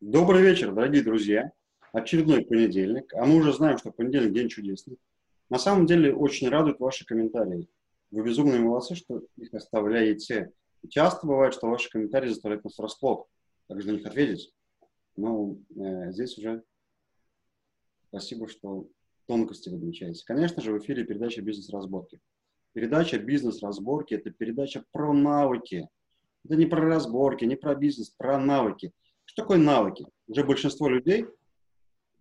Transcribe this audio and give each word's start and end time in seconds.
Добрый 0.00 0.42
вечер, 0.42 0.72
дорогие 0.72 1.02
друзья. 1.02 1.50
Очередной 1.92 2.44
понедельник, 2.44 3.12
а 3.14 3.26
мы 3.26 3.34
уже 3.38 3.52
знаем, 3.52 3.78
что 3.78 3.90
понедельник 3.90 4.32
день 4.32 4.48
чудесный. 4.48 4.96
На 5.50 5.58
самом 5.58 5.86
деле 5.86 6.14
очень 6.14 6.48
радуют 6.48 6.78
ваши 6.78 7.04
комментарии. 7.04 7.68
Вы 8.12 8.22
безумные 8.22 8.60
молодцы, 8.60 8.94
что 8.94 9.22
их 9.34 9.52
оставляете. 9.52 10.52
Часто 10.88 11.26
бывает, 11.26 11.52
что 11.52 11.66
ваши 11.66 11.90
комментарии 11.90 12.28
заставляют 12.28 12.62
нас 12.62 12.78
врасплох. 12.78 13.26
Как 13.66 13.82
же 13.82 13.88
на 13.88 13.96
них 13.96 14.06
ответить? 14.06 14.54
Но 15.16 15.56
э, 15.74 16.12
здесь 16.12 16.38
уже 16.38 16.62
спасибо, 18.06 18.46
что 18.46 18.86
тонкости 19.26 19.68
вы 19.68 19.78
замечаете. 19.78 20.22
Конечно 20.24 20.62
же, 20.62 20.72
в 20.72 20.78
эфире 20.78 21.02
передача 21.02 21.42
«Бизнес-разборки». 21.42 22.20
Передача 22.72 23.18
«Бизнес-разборки»— 23.18 24.14
это 24.14 24.30
передача 24.30 24.84
про 24.92 25.12
навыки. 25.12 25.88
Это 26.44 26.54
не 26.54 26.66
про 26.66 26.82
разборки, 26.82 27.44
не 27.44 27.56
про 27.56 27.74
бизнес, 27.74 28.10
про 28.10 28.38
навыки. 28.38 28.92
Что 29.38 29.44
такое 29.44 29.58
навыки? 29.58 30.04
Уже 30.26 30.42
большинство 30.42 30.88
людей 30.88 31.24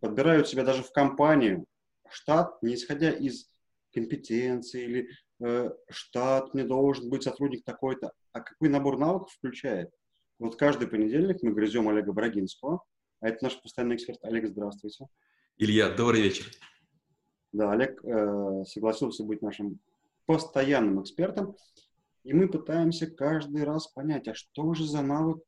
подбирают 0.02 0.48
себя 0.48 0.64
даже 0.64 0.84
в 0.84 0.92
компанию, 0.92 1.66
штат, 2.12 2.62
не 2.62 2.76
исходя 2.76 3.10
из 3.10 3.50
компетенции 3.92 4.84
или 4.84 5.10
э, 5.40 5.72
штат, 5.90 6.54
мне 6.54 6.64
должен 6.64 7.10
быть 7.10 7.24
сотрудник 7.24 7.64
такой-то, 7.66 8.12
а 8.34 8.42
какой 8.42 8.70
набор 8.70 9.00
навыков 9.00 9.32
включает. 9.32 9.90
Вот 10.38 10.58
каждый 10.58 10.88
понедельник 10.88 11.42
мы 11.42 11.54
грызем 11.54 11.90
Олега 11.90 12.14
Брагинского, 12.14 12.84
а 13.20 13.30
это 13.30 13.46
наш 13.46 13.60
постоянный 13.64 13.96
эксперт. 13.96 14.20
Олег, 14.22 14.46
здравствуйте. 14.50 15.08
Илья, 15.58 15.90
добрый 15.90 16.22
вечер. 16.22 16.46
Да, 17.52 17.72
Олег 17.72 18.00
э, 18.06 18.64
согласился 18.68 19.24
быть 19.24 19.42
нашим 19.42 19.80
постоянным 20.28 21.02
экспертом, 21.02 21.56
и 22.24 22.34
мы 22.34 22.48
пытаемся 22.48 23.08
каждый 23.10 23.64
раз 23.64 23.88
понять, 23.88 24.28
а 24.28 24.36
что 24.36 24.76
же 24.76 24.86
за 24.86 25.02
навык 25.02 25.40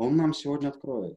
он 0.00 0.16
нам 0.16 0.32
сегодня 0.32 0.68
откроет. 0.68 1.14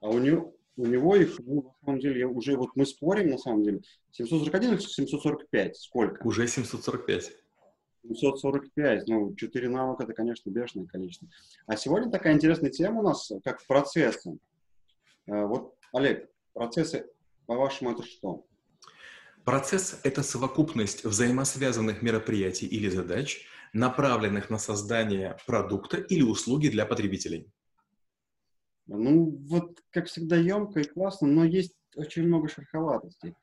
А 0.00 0.08
у 0.08 0.18
него, 0.18 0.52
у 0.76 0.84
него 0.84 1.14
их, 1.14 1.38
ну, 1.38 1.62
на 1.62 1.86
самом 1.86 2.00
деле, 2.00 2.26
уже 2.26 2.56
вот 2.56 2.70
мы 2.74 2.84
спорим, 2.84 3.30
на 3.30 3.38
самом 3.38 3.62
деле, 3.62 3.82
741 4.10 4.72
или 4.72 4.78
745? 4.80 5.76
Сколько? 5.76 6.26
Уже 6.26 6.48
745. 6.48 7.32
745, 8.02 9.06
ну, 9.06 9.36
4 9.36 9.68
навыка, 9.68 10.02
это, 10.02 10.12
конечно, 10.12 10.50
бешеное 10.50 10.86
количество. 10.86 11.28
А 11.66 11.76
сегодня 11.76 12.10
такая 12.10 12.34
интересная 12.34 12.70
тема 12.70 12.98
у 12.98 13.04
нас, 13.04 13.30
как 13.44 13.64
процессы. 13.68 14.38
Э, 15.28 15.46
вот, 15.46 15.76
Олег, 15.92 16.28
процессы, 16.52 17.06
по-вашему, 17.46 17.92
это 17.92 18.02
что? 18.02 18.44
Процесс– 19.44 20.00
это 20.02 20.24
совокупность 20.24 21.04
взаимосвязанных 21.04 22.02
мероприятий 22.02 22.66
или 22.66 22.88
задач, 22.88 23.46
направленных 23.72 24.50
на 24.50 24.58
создание 24.58 25.36
продукта 25.46 25.96
или 25.96 26.22
услуги 26.22 26.68
для 26.68 26.86
потребителей. 26.86 27.50
Ну, 28.86 29.30
вот, 29.48 29.80
как 29.90 30.06
всегда, 30.06 30.36
емко 30.36 30.80
и 30.80 30.84
классно, 30.84 31.28
но 31.28 31.44
есть 31.44 31.74
очень 31.94 32.24
много 32.24 32.48
шероховатостей. 32.48 33.34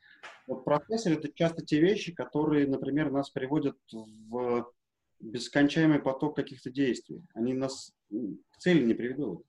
Вот 0.47 0.65
процессор— 0.65 1.13
это 1.13 1.31
часто 1.33 1.65
те 1.65 1.79
вещи, 1.79 2.13
которые, 2.13 2.67
например, 2.67 3.11
нас 3.11 3.29
приводят 3.29 3.77
в 3.91 4.71
бескончаемый 5.19 5.99
поток 5.99 6.35
каких-то 6.35 6.69
действий. 6.69 7.23
Они 7.33 7.53
нас 7.53 7.93
к 8.09 8.57
цели 8.57 8.83
не 8.83 8.93
приведут. 8.93 9.45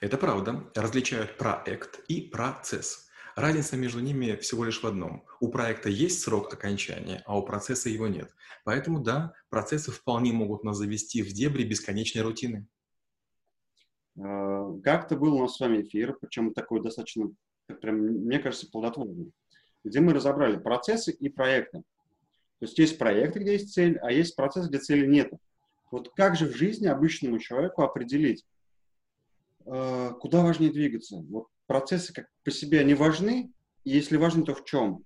Это 0.00 0.16
правда. 0.16 0.70
Различают 0.74 1.36
проект 1.36 2.00
и 2.08 2.22
процесс. 2.22 3.07
Разница 3.38 3.76
между 3.76 4.00
ними 4.00 4.34
всего 4.34 4.64
лишь 4.64 4.82
в 4.82 4.84
одном. 4.84 5.22
У 5.38 5.46
проекта 5.46 5.88
есть 5.88 6.22
срок 6.22 6.52
окончания, 6.52 7.22
а 7.24 7.38
у 7.38 7.44
процесса 7.44 7.88
его 7.88 8.08
нет. 8.08 8.34
Поэтому, 8.64 8.98
да, 8.98 9.32
процессы 9.48 9.92
вполне 9.92 10.32
могут 10.32 10.64
нас 10.64 10.76
завести 10.76 11.22
в 11.22 11.28
дебри 11.28 11.62
бесконечной 11.62 12.22
рутины. 12.22 12.66
Э, 14.16 14.80
как-то 14.82 15.16
был 15.16 15.34
у 15.34 15.42
нас 15.42 15.54
с 15.54 15.60
вами 15.60 15.82
эфир, 15.82 16.18
причем 16.20 16.52
такой 16.52 16.82
достаточно, 16.82 17.30
прям, 17.80 17.98
мне 17.98 18.40
кажется, 18.40 18.68
плодотворный, 18.72 19.30
где 19.84 20.00
мы 20.00 20.14
разобрали 20.14 20.56
процессы 20.56 21.12
и 21.12 21.28
проекты. 21.28 21.84
То 22.58 22.66
есть 22.66 22.76
есть 22.76 22.98
проекты, 22.98 23.38
где 23.38 23.52
есть 23.52 23.72
цель, 23.72 23.98
а 23.98 24.10
есть 24.10 24.34
процессы, 24.34 24.68
где 24.68 24.80
цели 24.80 25.06
нет. 25.06 25.32
Вот 25.92 26.12
как 26.16 26.34
же 26.34 26.46
в 26.46 26.56
жизни 26.56 26.88
обычному 26.88 27.38
человеку 27.38 27.82
определить, 27.82 28.44
э, 29.64 30.10
куда 30.18 30.42
важнее 30.42 30.72
двигаться? 30.72 31.18
Вот 31.30 31.46
процессы 31.68 32.12
как 32.12 32.26
по 32.44 32.50
себе, 32.50 32.80
они 32.80 32.94
важны, 32.94 33.52
если 33.84 34.16
важны, 34.16 34.44
то 34.44 34.54
в 34.54 34.64
чем? 34.64 35.04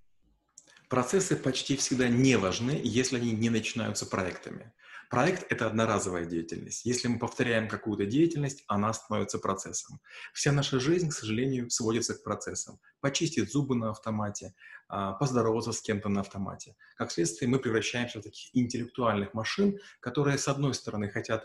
Процессы 0.89 1.35
почти 1.35 1.75
всегда 1.75 2.07
не 2.07 2.37
важны, 2.37 2.79
если 2.83 3.17
они 3.17 3.31
не 3.31 3.49
начинаются 3.49 4.05
проектами. 4.05 4.73
Проект— 5.09 5.45
это 5.51 5.67
одноразовая 5.67 6.25
деятельность. 6.25 6.85
Если 6.85 7.07
мы 7.07 7.19
повторяем 7.19 7.67
какую-то 7.67 8.05
деятельность, 8.05 8.63
она 8.67 8.91
становится 8.93 9.37
процессом. 9.37 9.99
Вся 10.33 10.51
наша 10.51 10.79
жизнь, 10.79 11.09
к 11.09 11.13
сожалению, 11.13 11.69
сводится 11.69 12.15
к 12.15 12.23
процессам. 12.23 12.79
Почистить 12.99 13.51
зубы 13.51 13.75
на 13.75 13.91
автомате, 13.91 14.55
а, 14.87 15.13
поздороваться 15.13 15.71
с 15.71 15.81
кем-то 15.81 16.09
на 16.09 16.21
автомате. 16.21 16.75
Как 16.95 17.11
следствие, 17.11 17.47
мы 17.47 17.59
превращаемся 17.59 18.19
в 18.19 18.23
таких 18.23 18.55
интеллектуальных 18.55 19.35
машин, 19.35 19.77
которые, 19.99 20.39
с 20.39 20.47
одной 20.47 20.73
стороны, 20.73 21.09
хотят 21.09 21.43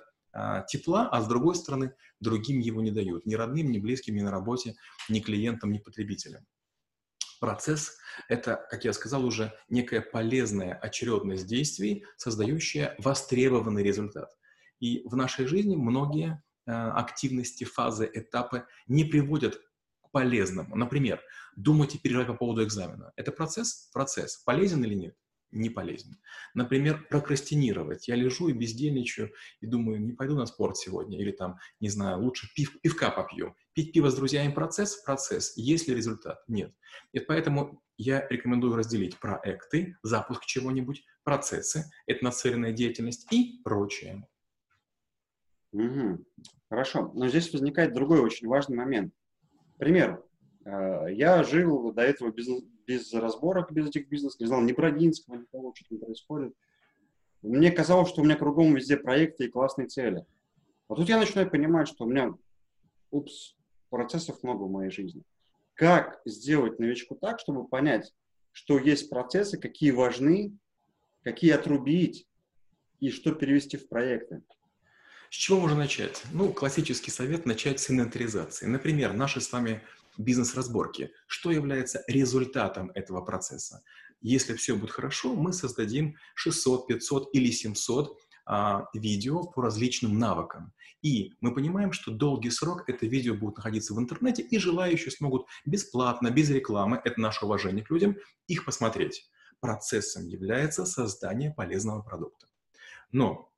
тепла, 0.68 1.08
а 1.10 1.20
с 1.20 1.28
другой 1.28 1.54
стороны, 1.54 1.94
другим 2.20 2.60
его 2.60 2.80
не 2.82 2.90
дают. 2.90 3.26
Ни 3.26 3.34
родным, 3.34 3.70
ни 3.70 3.78
близким, 3.78 4.16
ни 4.16 4.22
на 4.22 4.30
работе, 4.30 4.74
ни 5.08 5.20
клиентам, 5.20 5.72
ни 5.72 5.78
потребителям. 5.78 6.46
Процесс— 7.40 7.96
это, 8.28 8.66
как 8.68 8.84
я 8.84 8.92
сказал 8.92 9.24
уже, 9.24 9.52
некая 9.68 10.00
полезная 10.00 10.74
очередность 10.74 11.46
действий, 11.46 12.04
создающая 12.16 12.96
востребованный 12.98 13.82
результат. 13.82 14.30
И 14.80 15.02
в 15.04 15.14
нашей 15.14 15.46
жизни 15.46 15.76
многие 15.76 16.42
э, 16.66 16.72
активности, 16.72 17.64
фазы, 17.64 18.10
этапы 18.12 18.66
не 18.88 19.04
приводят 19.04 19.56
к 20.02 20.10
полезному. 20.10 20.74
Например, 20.76 21.20
думать 21.56 21.94
и 21.94 21.98
переживать 21.98 22.28
по 22.28 22.34
поводу 22.34 22.64
экзамена. 22.64 23.12
Это 23.16 23.30
процесс? 23.30 23.88
Процесс. 23.92 24.38
Полезен 24.38 24.84
или 24.84 24.94
нет? 24.94 25.16
Не 25.50 25.70
полезен. 25.70 26.18
Например, 26.54 27.06
прокрастинировать. 27.08 28.08
Я 28.08 28.16
лежу 28.16 28.48
и 28.48 28.52
бездельничаю 28.52 29.32
и 29.60 29.66
думаю, 29.66 30.00
не 30.00 30.12
пойду 30.12 30.36
на 30.36 30.46
спорт 30.46 30.76
сегодня, 30.76 31.18
или 31.18 31.30
там, 31.30 31.58
не 31.80 31.88
знаю, 31.88 32.20
лучше 32.20 32.48
пив, 32.54 32.80
пивка 32.80 33.10
попью. 33.10 33.56
Пить 33.72 33.92
пиво 33.92 34.10
с 34.10 34.14
друзьями 34.14 34.52
процесс? 34.52 34.96
Процесс. 34.96 35.56
Есть 35.56 35.88
ли 35.88 35.94
результат? 35.94 36.42
Нет. 36.48 36.74
И 37.12 37.20
поэтому 37.20 37.82
я 37.96 38.26
рекомендую 38.28 38.76
разделить 38.76 39.18
проекты, 39.18 39.96
запуск 40.02 40.44
чего-нибудь, 40.44 41.04
процессы, 41.24 41.90
это 42.06 42.24
нацеленная 42.24 42.72
деятельность 42.72 43.30
и 43.32 43.60
прочее. 43.64 44.26
Угу. 45.72 46.24
Хорошо. 46.70 47.12
Но 47.14 47.28
здесь 47.28 47.52
возникает 47.52 47.94
другой 47.94 48.20
очень 48.20 48.48
важный 48.48 48.76
момент. 48.76 49.12
Пример. 49.78 50.22
Э, 50.64 51.06
я 51.10 51.42
жил 51.44 51.92
до 51.92 52.02
этого 52.02 52.30
без, 52.32 52.48
без 52.88 53.12
разборок, 53.12 53.70
без 53.70 53.88
этих 53.88 54.08
бизнесов, 54.08 54.40
не 54.40 54.46
знал 54.46 54.62
ни 54.62 54.72
Бродинского, 54.72 55.36
никого, 55.36 55.74
что 55.74 55.86
там 55.90 55.98
происходит. 55.98 56.54
Мне 57.42 57.70
казалось, 57.70 58.08
что 58.08 58.22
у 58.22 58.24
меня 58.24 58.34
кругом 58.34 58.74
везде 58.74 58.96
проекты 58.96 59.44
и 59.44 59.50
классные 59.50 59.88
цели. 59.88 60.24
А 60.88 60.94
тут 60.94 61.06
я 61.06 61.18
начинаю 61.18 61.50
понимать, 61.50 61.86
что 61.86 62.04
у 62.04 62.08
меня, 62.08 62.34
упс, 63.10 63.54
процессов 63.90 64.42
много 64.42 64.62
в 64.62 64.70
моей 64.70 64.90
жизни. 64.90 65.22
Как 65.74 66.20
сделать 66.24 66.78
новичку 66.78 67.14
так, 67.14 67.38
чтобы 67.40 67.68
понять, 67.68 68.12
что 68.52 68.78
есть 68.78 69.10
процессы, 69.10 69.58
какие 69.58 69.90
важны, 69.90 70.56
какие 71.22 71.52
отрубить 71.52 72.26
и 73.00 73.10
что 73.10 73.32
перевести 73.32 73.76
в 73.76 73.86
проекты? 73.88 74.42
С 75.30 75.34
чего 75.34 75.60
можно 75.60 75.76
начать? 75.76 76.22
Ну, 76.32 76.54
классический 76.54 77.10
совет– 77.10 77.44
начать 77.46 77.80
с 77.80 77.90
инвентаризации. 77.90 78.64
Например, 78.64 79.12
наши 79.12 79.42
с 79.42 79.52
вами 79.52 79.82
бизнес-разборки. 80.18 81.12
Что 81.26 81.50
является 81.50 82.04
результатом 82.06 82.90
этого 82.94 83.22
процесса? 83.22 83.82
Если 84.20 84.54
все 84.54 84.74
будет 84.74 84.90
хорошо, 84.90 85.34
мы 85.34 85.52
создадим 85.52 86.16
600, 86.34 86.88
500 86.88 87.28
или 87.34 87.50
700 87.50 88.18
а, 88.50 88.86
видео 88.94 89.44
по 89.44 89.62
различным 89.62 90.18
навыкам. 90.18 90.72
И 91.02 91.34
мы 91.40 91.54
понимаем, 91.54 91.92
что 91.92 92.10
долгий 92.10 92.50
срок 92.50 92.84
это 92.88 93.06
видео 93.06 93.34
будет 93.34 93.56
находиться 93.56 93.94
в 93.94 93.98
интернете, 93.98 94.42
и 94.42 94.58
желающие 94.58 95.10
смогут 95.10 95.46
бесплатно, 95.64 96.30
без 96.30 96.50
рекламы, 96.50 97.00
это 97.04 97.20
наше 97.20 97.44
уважение 97.44 97.84
к 97.84 97.90
людям, 97.90 98.16
их 98.46 98.64
посмотреть. 98.64 99.30
Процессом 99.60 100.26
является 100.26 100.86
создание 100.86 101.52
полезного 101.52 102.02
продукта. 102.02 102.46
Но 103.12 103.52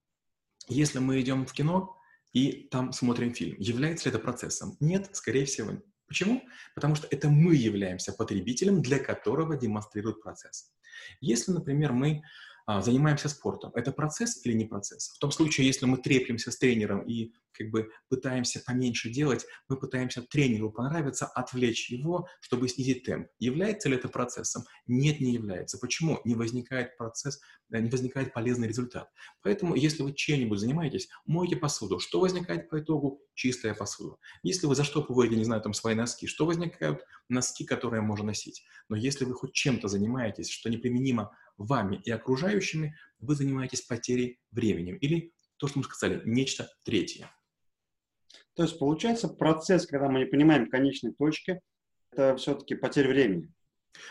если 0.68 0.98
мы 0.98 1.20
идем 1.20 1.46
в 1.46 1.52
кино 1.52 1.96
и 2.32 2.68
там 2.70 2.92
смотрим 2.92 3.32
фильм, 3.32 3.56
является 3.58 4.08
ли 4.08 4.14
это 4.14 4.22
процессом? 4.22 4.76
Нет, 4.80 5.08
скорее 5.12 5.44
всего, 5.46 5.80
Почему? 6.10 6.42
Потому 6.74 6.96
что 6.96 7.06
это 7.12 7.28
мы 7.28 7.54
являемся 7.54 8.12
потребителем, 8.12 8.82
для 8.82 8.98
которого 8.98 9.56
демонстрируют 9.56 10.20
процесс. 10.20 10.72
Если, 11.20 11.52
например, 11.52 11.92
мы 11.92 12.24
занимаемся 12.66 13.28
спортом. 13.28 13.72
Это 13.74 13.92
процесс 13.92 14.44
или 14.44 14.52
не 14.52 14.64
процесс? 14.64 15.10
В 15.16 15.18
том 15.18 15.30
случае, 15.30 15.66
если 15.66 15.86
мы 15.86 15.98
треплемся 15.98 16.50
с 16.50 16.58
тренером 16.58 17.02
и 17.02 17.32
как 17.52 17.70
бы 17.70 17.90
пытаемся 18.08 18.62
поменьше 18.64 19.10
делать, 19.10 19.44
мы 19.68 19.78
пытаемся 19.78 20.22
тренеру 20.22 20.70
понравиться, 20.70 21.26
отвлечь 21.26 21.90
его, 21.90 22.26
чтобы 22.40 22.68
снизить 22.68 23.04
темп. 23.04 23.28
Является 23.38 23.88
ли 23.88 23.96
это 23.96 24.08
процессом? 24.08 24.64
Нет, 24.86 25.20
не 25.20 25.32
является. 25.32 25.78
Почему? 25.78 26.20
Не 26.24 26.34
возникает 26.34 26.96
процесс, 26.96 27.40
э, 27.70 27.80
не 27.80 27.90
возникает 27.90 28.32
полезный 28.32 28.68
результат. 28.68 29.10
Поэтому, 29.42 29.74
если 29.74 30.02
вы 30.02 30.14
чем-нибудь 30.14 30.58
занимаетесь, 30.58 31.08
мойте 31.26 31.56
посуду. 31.56 31.98
Что 31.98 32.20
возникает 32.20 32.68
по 32.70 32.80
итогу? 32.80 33.20
Чистая 33.34 33.74
посуда. 33.74 34.16
Если 34.42 34.66
вы 34.66 34.74
заштопываете, 34.74 35.36
не 35.36 35.44
знаю, 35.44 35.62
там 35.62 35.74
свои 35.74 35.94
носки, 35.94 36.26
что 36.26 36.46
возникают? 36.46 37.04
Носки, 37.28 37.64
которые 37.64 38.00
можно 38.02 38.26
носить. 38.26 38.64
Но 38.88 38.96
если 38.96 39.24
вы 39.24 39.34
хоть 39.34 39.52
чем-то 39.52 39.88
занимаетесь, 39.88 40.50
что 40.50 40.68
неприменимо 40.68 41.30
вами 41.66 42.00
и 42.04 42.10
окружающими, 42.10 42.96
вы 43.18 43.34
занимаетесь 43.34 43.82
потерей 43.82 44.38
времени. 44.50 44.96
Или 45.00 45.32
то, 45.56 45.68
что 45.68 45.78
мы 45.78 45.84
сказали, 45.84 46.22
нечто 46.24 46.68
третье. 46.84 47.30
То 48.54 48.64
есть 48.64 48.78
получается 48.78 49.28
процесс, 49.28 49.86
когда 49.86 50.08
мы 50.08 50.20
не 50.20 50.26
понимаем 50.26 50.70
конечной 50.70 51.12
точки, 51.12 51.60
это 52.12 52.36
все-таки 52.36 52.74
потеря 52.74 53.08
времени. 53.08 53.52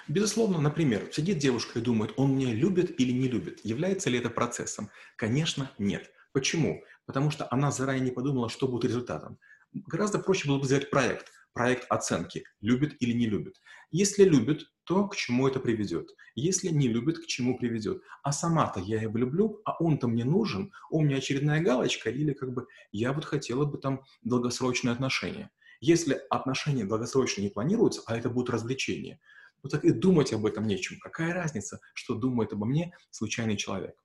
Безусловно, 0.07 0.59
например, 0.59 1.09
сидит 1.11 1.37
девушка 1.37 1.79
и 1.79 1.81
думает, 1.81 2.13
он 2.17 2.35
меня 2.35 2.53
любит 2.53 2.99
или 2.99 3.11
не 3.11 3.27
любит. 3.27 3.61
Является 3.63 4.09
ли 4.09 4.19
это 4.19 4.29
процессом? 4.29 4.89
Конечно, 5.15 5.71
нет. 5.77 6.11
Почему? 6.33 6.83
Потому 7.05 7.31
что 7.31 7.47
она 7.51 7.71
заранее 7.71 8.05
не 8.05 8.11
подумала, 8.11 8.49
что 8.49 8.67
будет 8.67 8.85
результатом. 8.85 9.39
Гораздо 9.73 10.19
проще 10.19 10.47
было 10.47 10.59
бы 10.59 10.65
сделать 10.65 10.89
проект 10.89 11.31
проект 11.53 11.85
оценки, 11.89 12.43
любит 12.61 12.95
или 13.01 13.13
не 13.13 13.27
любит. 13.27 13.61
Если 13.91 14.23
любит, 14.23 14.65
то 14.83 15.07
к 15.07 15.15
чему 15.15 15.47
это 15.47 15.59
приведет. 15.59 16.09
Если 16.35 16.69
не 16.69 16.87
любит, 16.87 17.19
к 17.19 17.25
чему 17.25 17.57
приведет. 17.57 18.01
А 18.23 18.31
сама-то 18.31 18.79
я 18.79 19.01
его 19.01 19.17
люблю, 19.17 19.61
а 19.65 19.75
он-то 19.83 20.07
мне 20.07 20.25
нужен, 20.25 20.71
он 20.89 21.05
мне 21.05 21.17
очередная 21.17 21.61
галочка, 21.61 22.09
или 22.09 22.33
как 22.33 22.53
бы 22.53 22.67
я 22.91 23.13
вот 23.13 23.25
хотела 23.25 23.65
бы 23.65 23.77
там 23.77 24.03
долгосрочные 24.23 24.93
отношения. 24.93 25.51
Если 25.81 26.19
отношения 26.29 26.85
долгосрочно 26.85 27.41
не 27.41 27.49
планируются, 27.49 28.01
а 28.05 28.17
это 28.17 28.29
будут 28.29 28.49
развлечения, 28.49 29.19
ну 29.63 29.69
так 29.69 29.85
и 29.85 29.91
думать 29.91 30.33
об 30.33 30.45
этом 30.45 30.65
нечем. 30.65 30.99
Какая 30.99 31.33
разница, 31.33 31.79
что 31.93 32.15
думает 32.15 32.53
обо 32.53 32.65
мне 32.65 32.93
случайный 33.11 33.57
человек? 33.57 33.95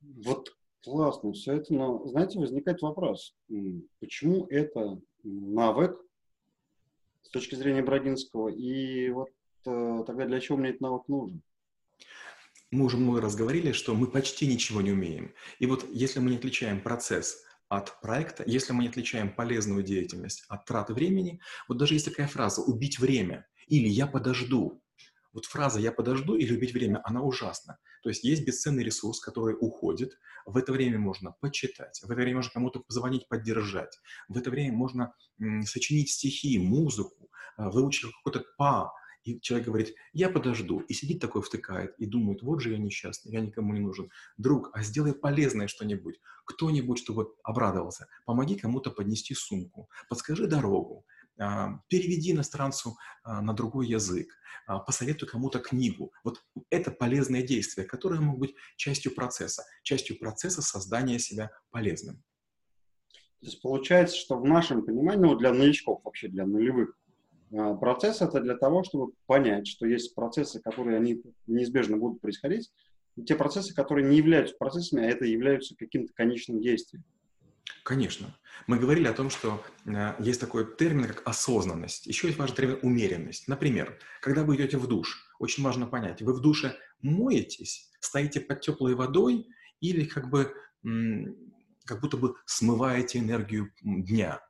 Вот 0.00 0.56
классно 0.82 1.32
все 1.32 1.54
это, 1.54 1.72
но, 1.74 2.06
знаете, 2.06 2.38
возникает 2.38 2.82
вопрос, 2.82 3.36
почему 4.00 4.46
это 4.46 5.00
навык 5.22 6.00
с 7.22 7.30
точки 7.30 7.54
зрения 7.54 7.82
Брагинского, 7.82 8.48
и 8.48 9.10
вот 9.10 9.30
э, 9.66 10.04
тогда 10.06 10.26
для 10.26 10.40
чего 10.40 10.58
мне 10.58 10.70
этот 10.70 10.80
навык 10.80 11.08
нужен? 11.08 11.42
Мы 12.70 12.86
уже 12.86 12.96
много 12.96 13.20
раз 13.20 13.36
говорили, 13.36 13.72
что 13.72 13.94
мы 13.94 14.06
почти 14.06 14.46
ничего 14.46 14.80
не 14.80 14.92
умеем. 14.92 15.34
И 15.58 15.66
вот 15.66 15.86
если 15.92 16.20
мы 16.20 16.30
не 16.30 16.36
отличаем 16.36 16.80
процесс 16.80 17.44
от 17.68 18.00
проекта, 18.00 18.44
если 18.46 18.72
мы 18.72 18.82
не 18.82 18.88
отличаем 18.88 19.34
полезную 19.34 19.82
деятельность 19.82 20.44
от 20.48 20.64
траты 20.64 20.94
времени, 20.94 21.40
вот 21.68 21.78
даже 21.78 21.94
есть 21.94 22.06
такая 22.06 22.26
фраза 22.26 22.60
«убить 22.62 22.98
время» 22.98 23.46
или 23.68 23.88
«я 23.88 24.06
подожду», 24.06 24.81
вот 25.32 25.46
фраза 25.46 25.80
«я 25.80 25.92
подожду» 25.92 26.34
и 26.34 26.44
«любить 26.44 26.72
время», 26.72 27.00
она 27.04 27.22
ужасна. 27.22 27.78
То 28.02 28.08
есть 28.08 28.24
есть 28.24 28.44
бесценный 28.44 28.84
ресурс, 28.84 29.20
который 29.20 29.56
уходит. 29.58 30.18
В 30.44 30.56
это 30.56 30.72
время 30.72 30.98
можно 30.98 31.36
почитать, 31.40 32.00
в 32.00 32.04
это 32.04 32.14
время 32.14 32.36
можно 32.36 32.52
кому-то 32.52 32.80
позвонить, 32.80 33.28
поддержать. 33.28 33.98
В 34.28 34.36
это 34.36 34.50
время 34.50 34.76
можно 34.76 35.14
сочинить 35.64 36.10
стихи, 36.10 36.58
музыку, 36.58 37.30
а, 37.56 37.70
выучить 37.70 38.10
какой-то 38.12 38.44
па, 38.56 38.92
и 39.24 39.40
человек 39.40 39.68
говорит, 39.68 39.94
я 40.12 40.28
подожду, 40.28 40.80
и 40.80 40.94
сидит 40.94 41.20
такой, 41.20 41.42
втыкает, 41.42 41.94
и 41.98 42.06
думает, 42.06 42.42
вот 42.42 42.60
же 42.60 42.72
я 42.72 42.78
несчастный, 42.78 43.32
я 43.32 43.40
никому 43.40 43.72
не 43.72 43.80
нужен. 43.80 44.10
Друг, 44.36 44.70
а 44.72 44.82
сделай 44.82 45.14
полезное 45.14 45.68
что-нибудь, 45.68 46.18
кто-нибудь, 46.44 46.98
чтобы 46.98 47.32
обрадовался. 47.44 48.08
Помоги 48.24 48.56
кому-то 48.56 48.90
поднести 48.90 49.34
сумку, 49.34 49.88
подскажи 50.08 50.48
дорогу, 50.48 51.06
переведи 51.88 52.32
иностранцу 52.32 52.96
а, 53.22 53.40
на 53.40 53.54
другой 53.54 53.88
язык, 53.88 54.28
а, 54.66 54.78
посоветуй 54.78 55.28
кому-то 55.28 55.58
книгу. 55.58 56.12
Вот 56.24 56.42
это 56.70 56.90
полезное 56.90 57.42
действие, 57.42 57.86
которое 57.86 58.20
может 58.20 58.40
быть 58.40 58.54
частью 58.76 59.14
процесса, 59.14 59.64
частью 59.82 60.18
процесса 60.18 60.62
создания 60.62 61.18
себя 61.18 61.50
полезным. 61.70 62.16
То 63.40 63.46
есть 63.46 63.60
получается, 63.60 64.16
что 64.16 64.38
в 64.38 64.44
нашем 64.44 64.84
понимании, 64.84 65.22
ну, 65.22 65.36
для 65.36 65.52
новичков, 65.52 66.00
вообще 66.04 66.28
для 66.28 66.46
нулевых, 66.46 66.96
процесс 67.80 68.22
это 68.22 68.40
для 68.40 68.56
того, 68.56 68.84
чтобы 68.84 69.12
понять, 69.26 69.66
что 69.66 69.86
есть 69.86 70.14
процессы, 70.14 70.60
которые 70.60 70.96
они 70.96 71.22
неизбежно 71.46 71.96
будут 71.96 72.20
происходить, 72.20 72.70
и 73.16 73.22
те 73.22 73.34
процессы, 73.34 73.74
которые 73.74 74.08
не 74.08 74.16
являются 74.16 74.54
процессами, 74.56 75.04
а 75.04 75.10
это 75.10 75.24
являются 75.24 75.74
каким-то 75.76 76.12
конечным 76.14 76.60
действием. 76.60 77.04
Конечно. 77.84 78.36
Мы 78.66 78.78
говорили 78.78 79.08
о 79.08 79.12
том, 79.12 79.30
что 79.30 79.64
э, 79.86 80.14
есть 80.20 80.40
такой 80.40 80.76
термин, 80.76 81.08
как 81.08 81.26
осознанность. 81.26 82.06
Еще 82.06 82.28
есть 82.28 82.38
важный 82.38 82.56
термин 82.56 82.78
умеренность. 82.82 83.48
Например, 83.48 83.98
когда 84.20 84.44
вы 84.44 84.56
идете 84.56 84.78
в 84.78 84.86
душ, 84.86 85.28
очень 85.38 85.62
важно 85.64 85.86
понять, 85.86 86.22
вы 86.22 86.32
в 86.32 86.40
душе 86.40 86.76
моетесь, 87.00 87.90
стоите 88.00 88.40
под 88.40 88.60
теплой 88.60 88.94
водой 88.94 89.48
или 89.80 90.04
как 90.04 90.30
бы 90.30 90.54
как 91.84 92.00
будто 92.00 92.16
бы 92.16 92.34
смываете 92.46 93.18
энергию 93.18 93.72
дня. 93.82 94.40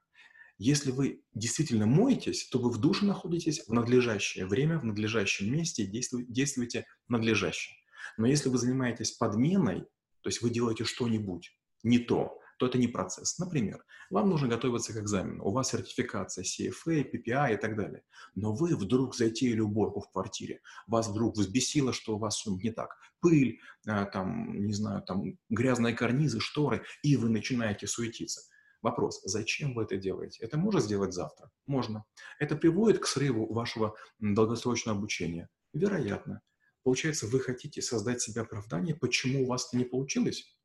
Если 0.58 0.90
вы 0.90 1.22
действительно 1.34 1.86
моетесь, 1.86 2.48
то 2.48 2.58
вы 2.58 2.70
в 2.70 2.78
душе 2.78 3.04
находитесь 3.04 3.66
в 3.66 3.72
надлежащее 3.72 4.46
время, 4.46 4.78
в 4.78 4.84
надлежащем 4.84 5.52
месте 5.52 5.82
и 5.82 5.86
действуете 5.86 6.86
надлежаще. 7.08 7.72
Но 8.16 8.26
если 8.26 8.48
вы 8.48 8.58
занимаетесь 8.58 9.12
подменой, 9.12 9.80
то 10.20 10.28
есть 10.28 10.42
вы 10.42 10.50
делаете 10.50 10.84
что-нибудь 10.84 11.50
не 11.82 11.98
то, 11.98 12.38
то 12.58 12.66
это 12.66 12.78
не 12.78 12.88
процесс. 12.88 13.38
Например, 13.38 13.84
вам 14.10 14.30
нужно 14.30 14.48
готовиться 14.48 14.92
к 14.92 14.96
экзамену, 14.96 15.44
у 15.44 15.52
вас 15.52 15.70
сертификация 15.70 16.44
CFA, 16.44 17.10
PPI 17.10 17.54
и 17.54 17.56
так 17.56 17.76
далее. 17.76 18.02
Но 18.34 18.52
вы 18.52 18.76
вдруг 18.76 19.14
затеяли 19.14 19.60
уборку 19.60 20.00
в 20.00 20.10
квартире, 20.10 20.60
вас 20.86 21.08
вдруг 21.08 21.36
взбесило, 21.36 21.92
что 21.92 22.16
у 22.16 22.18
вас 22.18 22.44
не 22.46 22.70
так. 22.70 22.96
Пыль, 23.20 23.60
а, 23.86 24.04
там, 24.06 24.64
не 24.66 24.72
знаю, 24.72 25.02
там 25.02 25.38
грязные 25.48 25.94
карнизы, 25.94 26.40
шторы, 26.40 26.84
и 27.02 27.16
вы 27.16 27.28
начинаете 27.28 27.86
суетиться. 27.86 28.42
Вопрос, 28.82 29.22
зачем 29.24 29.74
вы 29.74 29.84
это 29.84 29.96
делаете? 29.96 30.44
Это 30.44 30.58
можно 30.58 30.80
сделать 30.80 31.14
завтра? 31.14 31.50
Можно. 31.66 32.04
Это 32.40 32.56
приводит 32.56 32.98
к 32.98 33.06
срыву 33.06 33.52
вашего 33.52 33.94
долгосрочного 34.18 34.98
обучения? 34.98 35.48
Вероятно. 35.72 36.42
Получается, 36.82 37.28
вы 37.28 37.38
хотите 37.38 37.80
создать 37.80 38.20
себе 38.20 38.40
оправдание, 38.40 38.96
почему 38.96 39.44
у 39.44 39.46
вас 39.46 39.68
это 39.68 39.76
не 39.76 39.84
получилось? 39.84 40.56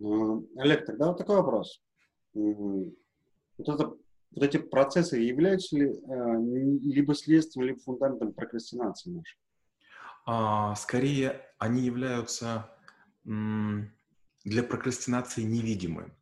Олег, 0.00 0.86
тогда 0.86 1.08
вот 1.08 1.18
такой 1.18 1.36
вопрос. 1.36 1.82
Вот, 2.34 2.88
это, 3.58 3.86
вот 3.86 4.42
эти 4.42 4.56
процессы 4.56 5.18
являются 5.18 5.76
ли 5.76 5.86
э, 5.86 6.38
либо 6.82 7.14
следствием, 7.14 7.68
либо 7.68 7.80
фундаментом 7.80 8.32
прокрастинации 8.32 9.10
нашей? 9.10 9.38
А, 10.26 10.74
скорее, 10.74 11.42
они 11.58 11.82
являются 11.82 12.70
для 13.24 14.62
прокрастинации 14.62 15.42
невидимы. 15.42 16.12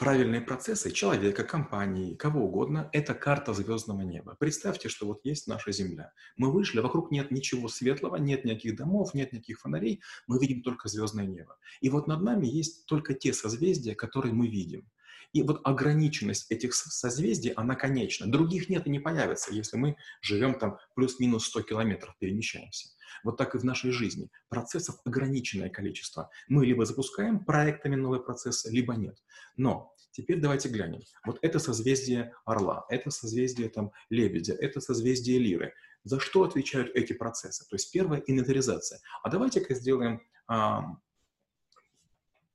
Правильные 0.00 0.40
процессы 0.40 0.90
человека, 0.92 1.44
компании, 1.44 2.14
кого 2.14 2.46
угодно– 2.46 2.88
это 2.94 3.12
карта 3.12 3.52
звездного 3.52 4.00
неба. 4.00 4.34
Представьте, 4.40 4.88
что 4.88 5.06
вот 5.06 5.20
есть 5.24 5.46
наша 5.46 5.72
Земля. 5.72 6.14
Мы 6.38 6.50
вышли, 6.50 6.80
вокруг 6.80 7.10
нет 7.10 7.30
ничего 7.30 7.68
светлого, 7.68 8.16
нет 8.16 8.46
никаких 8.46 8.76
домов, 8.76 9.12
нет 9.12 9.34
никаких 9.34 9.60
фонарей, 9.60 10.00
мы 10.26 10.38
видим 10.38 10.62
только 10.62 10.88
звездное 10.88 11.26
небо. 11.26 11.58
И 11.82 11.90
вот 11.90 12.06
над 12.06 12.22
нами 12.22 12.46
есть 12.46 12.86
только 12.86 13.12
те 13.12 13.34
созвездия, 13.34 13.94
которые 13.94 14.32
мы 14.32 14.48
видим. 14.48 14.88
И 15.34 15.42
вот 15.42 15.60
ограниченность 15.64 16.50
этих 16.50 16.72
созвездий, 16.72 17.50
она 17.50 17.74
конечна. 17.74 18.26
Других 18.26 18.70
нет 18.70 18.86
и 18.86 18.90
не 18.90 19.00
появится, 19.00 19.52
если 19.52 19.76
мы 19.76 19.96
живем 20.22 20.58
там 20.58 20.78
плюс-минус 20.94 21.44
100 21.44 21.60
километров, 21.60 22.16
перемещаемся. 22.18 22.88
Вот 23.24 23.36
так 23.36 23.54
и 23.54 23.58
в 23.58 23.64
нашей 23.64 23.90
жизни. 23.90 24.30
Процессов 24.48 25.00
ограниченное 25.04 25.68
количество. 25.68 26.30
Мы 26.48 26.66
либо 26.66 26.84
запускаем 26.84 27.44
проектами 27.44 27.96
новые 27.96 28.22
процессы, 28.22 28.70
либо 28.70 28.94
нет. 28.94 29.16
Но 29.56 29.94
теперь 30.10 30.40
давайте 30.40 30.68
глянем. 30.68 31.00
Вот 31.24 31.38
это 31.42 31.58
созвездие 31.58 32.34
Орла, 32.44 32.86
это 32.88 33.10
созвездие 33.10 33.68
там 33.68 33.92
Лебедя, 34.10 34.54
это 34.54 34.80
созвездие 34.80 35.38
Лиры. 35.38 35.74
За 36.04 36.18
что 36.18 36.44
отвечают 36.44 36.94
эти 36.94 37.12
процессы? 37.12 37.66
То 37.68 37.76
есть 37.76 37.92
первая 37.92 38.22
инвентаризация. 38.26 39.00
А 39.22 39.30
давайте-ка 39.30 39.74
сделаем 39.74 40.22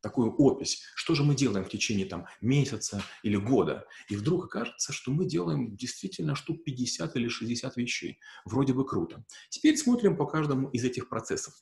такую 0.05 0.35
опись, 0.35 0.83
что 0.93 1.15
же 1.15 1.23
мы 1.23 1.33
делаем 1.33 1.65
в 1.65 1.69
течение 1.69 2.05
там, 2.05 2.27
месяца 2.39 3.01
или 3.23 3.37
года. 3.37 3.87
И 4.07 4.15
вдруг 4.15 4.45
окажется, 4.45 4.93
что 4.93 5.09
мы 5.11 5.25
делаем 5.25 5.75
действительно 5.75 6.35
штук 6.35 6.63
50 6.63 7.15
или 7.15 7.27
60 7.27 7.75
вещей. 7.77 8.19
Вроде 8.45 8.73
бы 8.73 8.85
круто. 8.85 9.25
Теперь 9.49 9.75
смотрим 9.77 10.15
по 10.15 10.27
каждому 10.27 10.69
из 10.69 10.83
этих 10.83 11.09
процессов. 11.09 11.55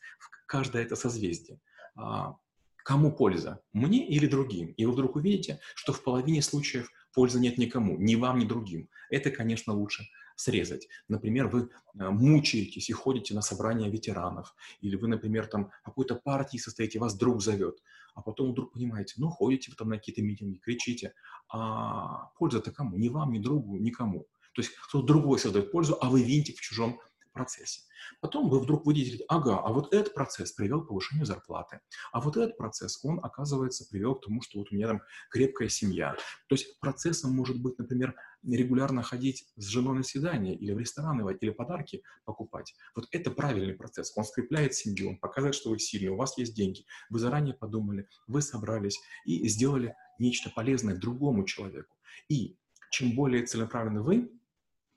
Каждое 0.46 0.84
это 0.84 0.98
созвездие. 0.98 1.62
А, 1.96 2.36
кому 2.84 3.16
польза? 3.16 3.62
Мне 3.72 4.06
или 4.06 4.28
другим? 4.28 4.74
И 4.74 4.86
вы 4.86 4.92
вдруг 4.92 5.16
увидите, 5.16 5.62
что 5.74 5.94
в 5.94 6.04
половине 6.04 6.42
случаев 6.42 6.92
пользы 7.14 7.40
нет 7.40 7.58
никому, 7.58 7.98
ни 7.98 8.16
вам, 8.16 8.40
ни 8.40 8.46
другим. 8.46 8.90
Это, 9.10 9.32
конечно, 9.32 9.72
лучше 9.72 10.04
срезать. 10.36 10.88
Например, 11.08 11.48
вы 11.48 11.70
э, 11.98 12.10
мучаетесь 12.10 12.90
и 12.90 12.94
ходите 12.94 13.34
на 13.34 13.42
собрания 13.42 13.90
ветеранов, 13.90 14.56
или 14.82 14.96
вы, 14.96 15.08
например, 15.08 15.48
там 15.48 15.72
какой-то 15.84 16.16
партии 16.16 16.58
состоите, 16.58 17.00
вас 17.00 17.16
друг 17.16 17.42
зовет, 17.42 17.82
а 18.16 18.22
потом 18.22 18.52
вдруг 18.52 18.74
понимаете, 18.74 19.16
ну, 19.18 19.30
ходите 19.30 19.72
вы 19.72 19.76
там 19.76 19.90
на 19.90 19.98
какие-то 19.98 20.22
митинги, 20.22 20.58
кричите, 20.58 21.14
а 21.50 22.30
польза-то 22.38 22.72
кому? 22.72 22.98
Ни 22.98 23.10
вам, 23.10 23.32
ни 23.32 23.40
другу, 23.40 23.78
никому. 23.78 24.28
То 24.54 24.62
есть 24.62 24.74
кто-то 24.76 25.06
другой 25.06 25.40
создает 25.40 25.72
пользу, 25.72 25.98
а 26.00 26.10
вы 26.10 26.24
винтик 26.24 26.58
в 26.58 26.62
чужом 26.62 27.00
процессе. 27.34 27.82
Потом 28.22 28.50
вы 28.50 28.60
вдруг 28.60 28.86
выделите, 28.86 29.24
ага, 29.28 29.60
а 29.60 29.72
вот 29.72 29.94
этот 29.94 30.14
процесс 30.14 30.52
привел 30.52 30.84
к 30.84 30.88
повышению 30.88 31.26
зарплаты, 31.26 31.80
а 32.12 32.22
вот 32.22 32.38
этот 32.38 32.58
процесс, 32.58 33.04
он, 33.04 33.20
оказывается, 33.24 33.88
привел 33.90 34.16
к 34.16 34.26
тому, 34.26 34.42
что 34.42 34.60
вот 34.60 34.72
у 34.72 34.76
меня 34.76 34.88
там 34.88 35.02
крепкая 35.30 35.70
семья. 35.70 36.16
То 36.48 36.56
есть 36.56 36.80
процессом 36.80 37.32
может 37.32 37.60
быть, 37.62 37.78
например, 37.78 38.16
регулярно 38.44 39.04
ходить 39.04 39.48
с 39.56 39.66
женой 39.66 39.98
на 39.98 40.04
свидание 40.04 40.56
или 40.56 40.74
в 40.74 40.80
рестораны, 40.80 41.24
или 41.40 41.50
подарки 41.52 42.04
покупать. 42.26 42.76
Вот 42.96 43.08
это 43.12 43.32
правильный 43.32 43.74
процесс. 43.74 44.12
Он 44.16 44.26
скрепляет 44.26 44.74
семью, 44.74 45.10
он 45.10 45.18
показывает, 45.18 45.56
что 45.56 45.70
вы 45.70 45.80
сильны, 45.80 46.12
у 46.12 46.18
вас 46.18 46.38
есть 46.38 46.56
деньги, 46.56 46.86
вы 47.10 47.20
заранее 47.20 47.54
подумали, 47.54 48.08
вы 48.28 48.42
собрались 48.42 49.00
и 49.26 49.48
сделали 49.48 49.96
нечто 50.20 50.50
полезное 50.50 50.96
другому 50.96 51.46
человеку. 51.46 51.96
И 52.30 52.58
чем 52.92 53.16
более 53.16 53.46
целенаправленны 53.46 54.02
вы 54.02 54.32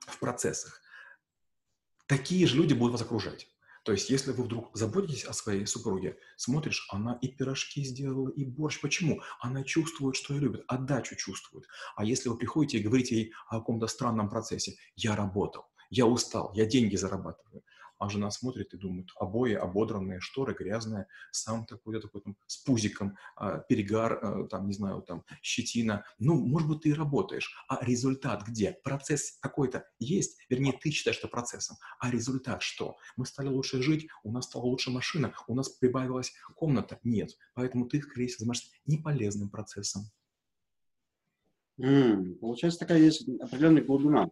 в 0.00 0.18
процессах, 0.18 0.80
такие 2.06 2.46
же 2.46 2.56
люди 2.56 2.74
будут 2.74 2.92
вас 2.92 3.02
окружать. 3.02 3.48
То 3.86 3.92
есть, 3.92 4.10
если 4.10 4.32
вы 4.32 4.42
вдруг 4.42 4.70
заботитесь 4.74 5.24
о 5.24 5.32
своей 5.32 5.64
супруге, 5.64 6.18
смотришь, 6.36 6.88
она 6.90 7.20
и 7.22 7.28
пирожки 7.28 7.84
сделала, 7.84 8.30
и 8.30 8.44
борщ. 8.44 8.80
Почему? 8.80 9.22
Она 9.38 9.62
чувствует, 9.62 10.16
что 10.16 10.34
ее 10.34 10.40
любит, 10.40 10.64
отдачу 10.66 11.14
чувствует. 11.14 11.66
А 11.94 12.04
если 12.04 12.28
вы 12.28 12.36
приходите 12.36 12.78
и 12.78 12.82
говорите 12.82 13.14
ей 13.14 13.32
о 13.48 13.60
каком-то 13.60 13.86
странном 13.86 14.28
процессе, 14.28 14.74
я 14.96 15.14
работал, 15.14 15.66
я 15.88 16.04
устал, 16.04 16.50
я 16.56 16.66
деньги 16.66 16.96
зарабатываю, 16.96 17.62
а 17.98 18.08
жена 18.08 18.30
смотрит 18.30 18.74
и 18.74 18.76
думает, 18.76 19.08
обои 19.16 19.54
ободранные, 19.54 20.20
шторы 20.20 20.54
грязные, 20.54 21.06
сам 21.30 21.66
такой, 21.66 22.00
такой 22.00 22.20
там 22.20 22.36
с 22.46 22.58
пузиком, 22.58 23.16
э, 23.40 23.62
перегар, 23.68 24.18
э, 24.22 24.48
там, 24.48 24.66
не 24.66 24.74
знаю, 24.74 25.02
там, 25.02 25.24
щетина. 25.42 26.04
Ну, 26.18 26.34
может 26.46 26.68
быть, 26.68 26.82
ты 26.82 26.90
и 26.90 26.94
работаешь, 26.94 27.54
а 27.68 27.84
результат 27.84 28.46
где? 28.46 28.72
Процесс 28.84 29.38
какой-то 29.40 29.86
есть, 29.98 30.38
вернее, 30.48 30.72
ты 30.72 30.90
считаешь 30.90 31.18
это 31.18 31.28
процессом, 31.28 31.76
а 31.98 32.10
результат 32.10 32.62
что? 32.62 32.96
Мы 33.16 33.26
стали 33.26 33.48
лучше 33.48 33.82
жить, 33.82 34.08
у 34.22 34.32
нас 34.32 34.46
стала 34.46 34.64
лучше 34.64 34.90
машина, 34.90 35.32
у 35.46 35.54
нас 35.54 35.68
прибавилась 35.68 36.32
комната? 36.54 36.98
Нет. 37.02 37.36
Поэтому 37.54 37.86
ты, 37.86 38.02
скорее 38.02 38.26
всего, 38.26 38.40
занимаешься 38.40 38.70
неполезным 38.86 39.50
процессом. 39.50 40.10
Mm, 41.78 42.36
получается, 42.36 42.80
такая 42.80 42.98
есть 42.98 43.28
определенная 43.40 43.84
глубина. 43.84 44.30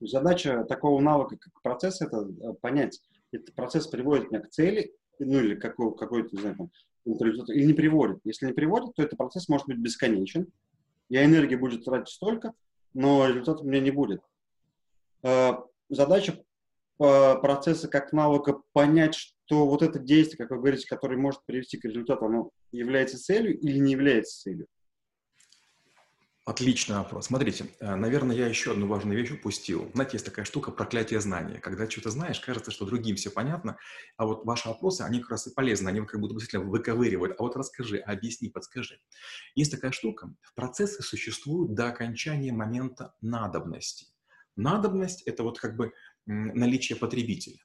Задача 0.00 0.64
такого 0.64 1.00
навыка, 1.00 1.36
как 1.38 1.62
процесс, 1.62 2.00
это 2.00 2.26
э, 2.26 2.54
понять, 2.60 3.00
этот 3.32 3.54
процесс 3.54 3.86
приводит 3.86 4.30
меня 4.30 4.40
к 4.40 4.50
цели, 4.50 4.94
ну 5.18 5.40
или 5.40 5.54
какой, 5.54 5.94
какой-то, 5.94 6.34
не 6.34 6.40
знаю, 6.40 6.56
там, 6.56 6.70
или 7.04 7.64
не 7.64 7.74
приводит. 7.74 8.18
Если 8.24 8.46
не 8.46 8.52
приводит, 8.52 8.94
то 8.94 9.02
этот 9.02 9.18
процесс 9.18 9.48
может 9.48 9.66
быть 9.66 9.78
бесконечен, 9.78 10.46
я 11.10 11.24
энергии 11.24 11.56
будет 11.56 11.84
тратить 11.84 12.14
столько, 12.14 12.54
но 12.94 13.28
результата 13.28 13.62
у 13.62 13.66
меня 13.66 13.80
не 13.80 13.90
будет. 13.90 14.22
Э, 15.22 15.52
задача 15.90 16.42
э, 16.98 17.34
процесса 17.42 17.88
как 17.88 18.12
навыка 18.12 18.60
понять, 18.72 19.14
что 19.14 19.66
вот 19.66 19.82
это 19.82 19.98
действие, 19.98 20.38
как 20.38 20.50
вы 20.50 20.58
говорите, 20.58 20.88
которое 20.88 21.16
может 21.16 21.44
привести 21.44 21.78
к 21.78 21.84
результату, 21.84 22.26
оно 22.26 22.50
является 22.72 23.18
целью 23.18 23.58
или 23.58 23.78
не 23.78 23.92
является 23.92 24.40
целью. 24.40 24.66
Отличный 26.50 26.96
вопрос. 26.96 27.26
Смотрите, 27.26 27.66
э, 27.78 27.94
наверное, 27.94 28.34
я 28.34 28.48
еще 28.48 28.72
одну 28.72 28.88
важную 28.88 29.16
вещь 29.16 29.30
упустил. 29.30 29.88
Знаете, 29.94 30.14
есть 30.14 30.24
такая 30.24 30.44
штука 30.44 30.72
проклятие 30.72 31.20
знания. 31.20 31.60
Когда 31.60 31.88
что-то 31.88 32.10
знаешь, 32.10 32.40
кажется, 32.40 32.72
что 32.72 32.84
другим 32.86 33.14
все 33.14 33.30
понятно, 33.30 33.78
а 34.16 34.26
вот 34.26 34.44
ваши 34.44 34.68
вопросы, 34.68 35.02
они 35.02 35.20
как 35.20 35.30
раз 35.30 35.46
и 35.46 35.54
полезны, 35.54 35.90
они 35.90 36.04
как 36.04 36.20
будто 36.20 36.34
действительно 36.34 36.68
выковыривают. 36.68 37.36
А 37.38 37.44
вот 37.44 37.54
расскажи, 37.54 37.98
объясни, 37.98 38.48
подскажи. 38.48 38.98
Есть 39.54 39.70
такая 39.70 39.92
штука. 39.92 40.34
В 40.42 40.52
процессы 40.54 41.04
существуют 41.04 41.74
до 41.74 41.86
окончания 41.86 42.50
момента 42.50 43.14
надобности. 43.20 44.06
Надобность– 44.56 45.22
это 45.26 45.44
вот 45.44 45.60
как 45.60 45.76
бы 45.76 45.92
наличие 46.26 46.98
потребителя. 46.98 47.58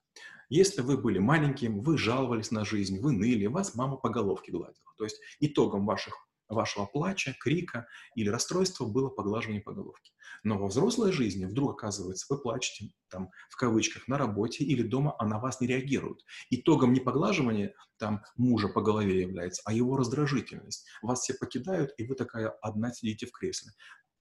Если 0.49 0.81
вы 0.81 0.99
были 0.99 1.17
маленьким, 1.17 1.81
вы 1.81 1.97
жаловались 1.97 2.51
на 2.51 2.63
жизнь, 2.63 2.99
вы 2.99 3.13
ныли, 3.13 3.47
вас 3.47 3.73
мама 3.73 3.97
по 3.97 4.09
головке 4.09 4.51
гладила. 4.51 4.93
То 4.95 5.05
есть 5.05 5.19
итогом 5.39 5.87
ваших 5.87 6.24
вашего 6.47 6.85
плача, 6.85 7.35
крика 7.39 7.87
или 8.15 8.29
расстройства 8.29 8.85
было 8.85 9.09
поглаживание 9.09 9.61
по 9.61 9.73
головке. 9.73 10.11
Но 10.43 10.57
во 10.57 10.67
взрослой 10.67 11.11
жизни 11.11 11.45
вдруг 11.45 11.71
оказывается, 11.71 12.25
вы 12.29 12.41
плачете, 12.41 12.91
там, 13.09 13.29
в 13.49 13.57
кавычках, 13.57 14.07
на 14.07 14.17
работе 14.17 14.63
или 14.63 14.83
дома, 14.83 15.15
а 15.17 15.25
на 15.25 15.39
вас 15.39 15.61
не 15.61 15.67
реагируют. 15.67 16.23
Итогом 16.49 16.93
не 16.93 16.99
поглаживания 16.99 17.73
там 17.97 18.21
мужа 18.35 18.67
по 18.67 18.81
голове 18.81 19.21
является, 19.21 19.61
а 19.65 19.73
его 19.73 19.97
раздражительность. 19.97 20.85
Вас 21.01 21.21
все 21.21 21.33
покидают, 21.33 21.91
и 21.97 22.05
вы 22.05 22.15
такая 22.15 22.49
одна 22.61 22.91
сидите 22.91 23.25
в 23.25 23.31
кресле. 23.31 23.71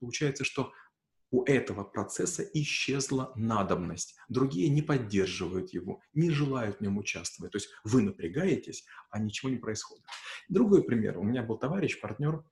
Получается, 0.00 0.44
что 0.44 0.72
у 1.34 1.42
этого 1.46 1.82
процесса 1.82 2.44
исчезла 2.54 3.32
надобность. 3.34 4.14
Другие 4.28 4.68
не 4.68 4.82
поддерживают 4.82 5.72
его, 5.74 6.00
не 6.12 6.30
желают 6.30 6.76
в 6.76 6.80
нем 6.80 6.96
участвовать. 6.96 7.50
То 7.50 7.56
есть 7.56 7.70
вы 7.82 8.02
напрягаетесь, 8.02 8.84
а 9.10 9.18
ничего 9.18 9.50
не 9.50 9.56
происходит. 9.56 10.04
Другой 10.48 10.84
пример. 10.84 11.18
У 11.18 11.24
меня 11.24 11.42
был 11.42 11.58
товарищ, 11.58 12.00
партнер, 12.00 12.44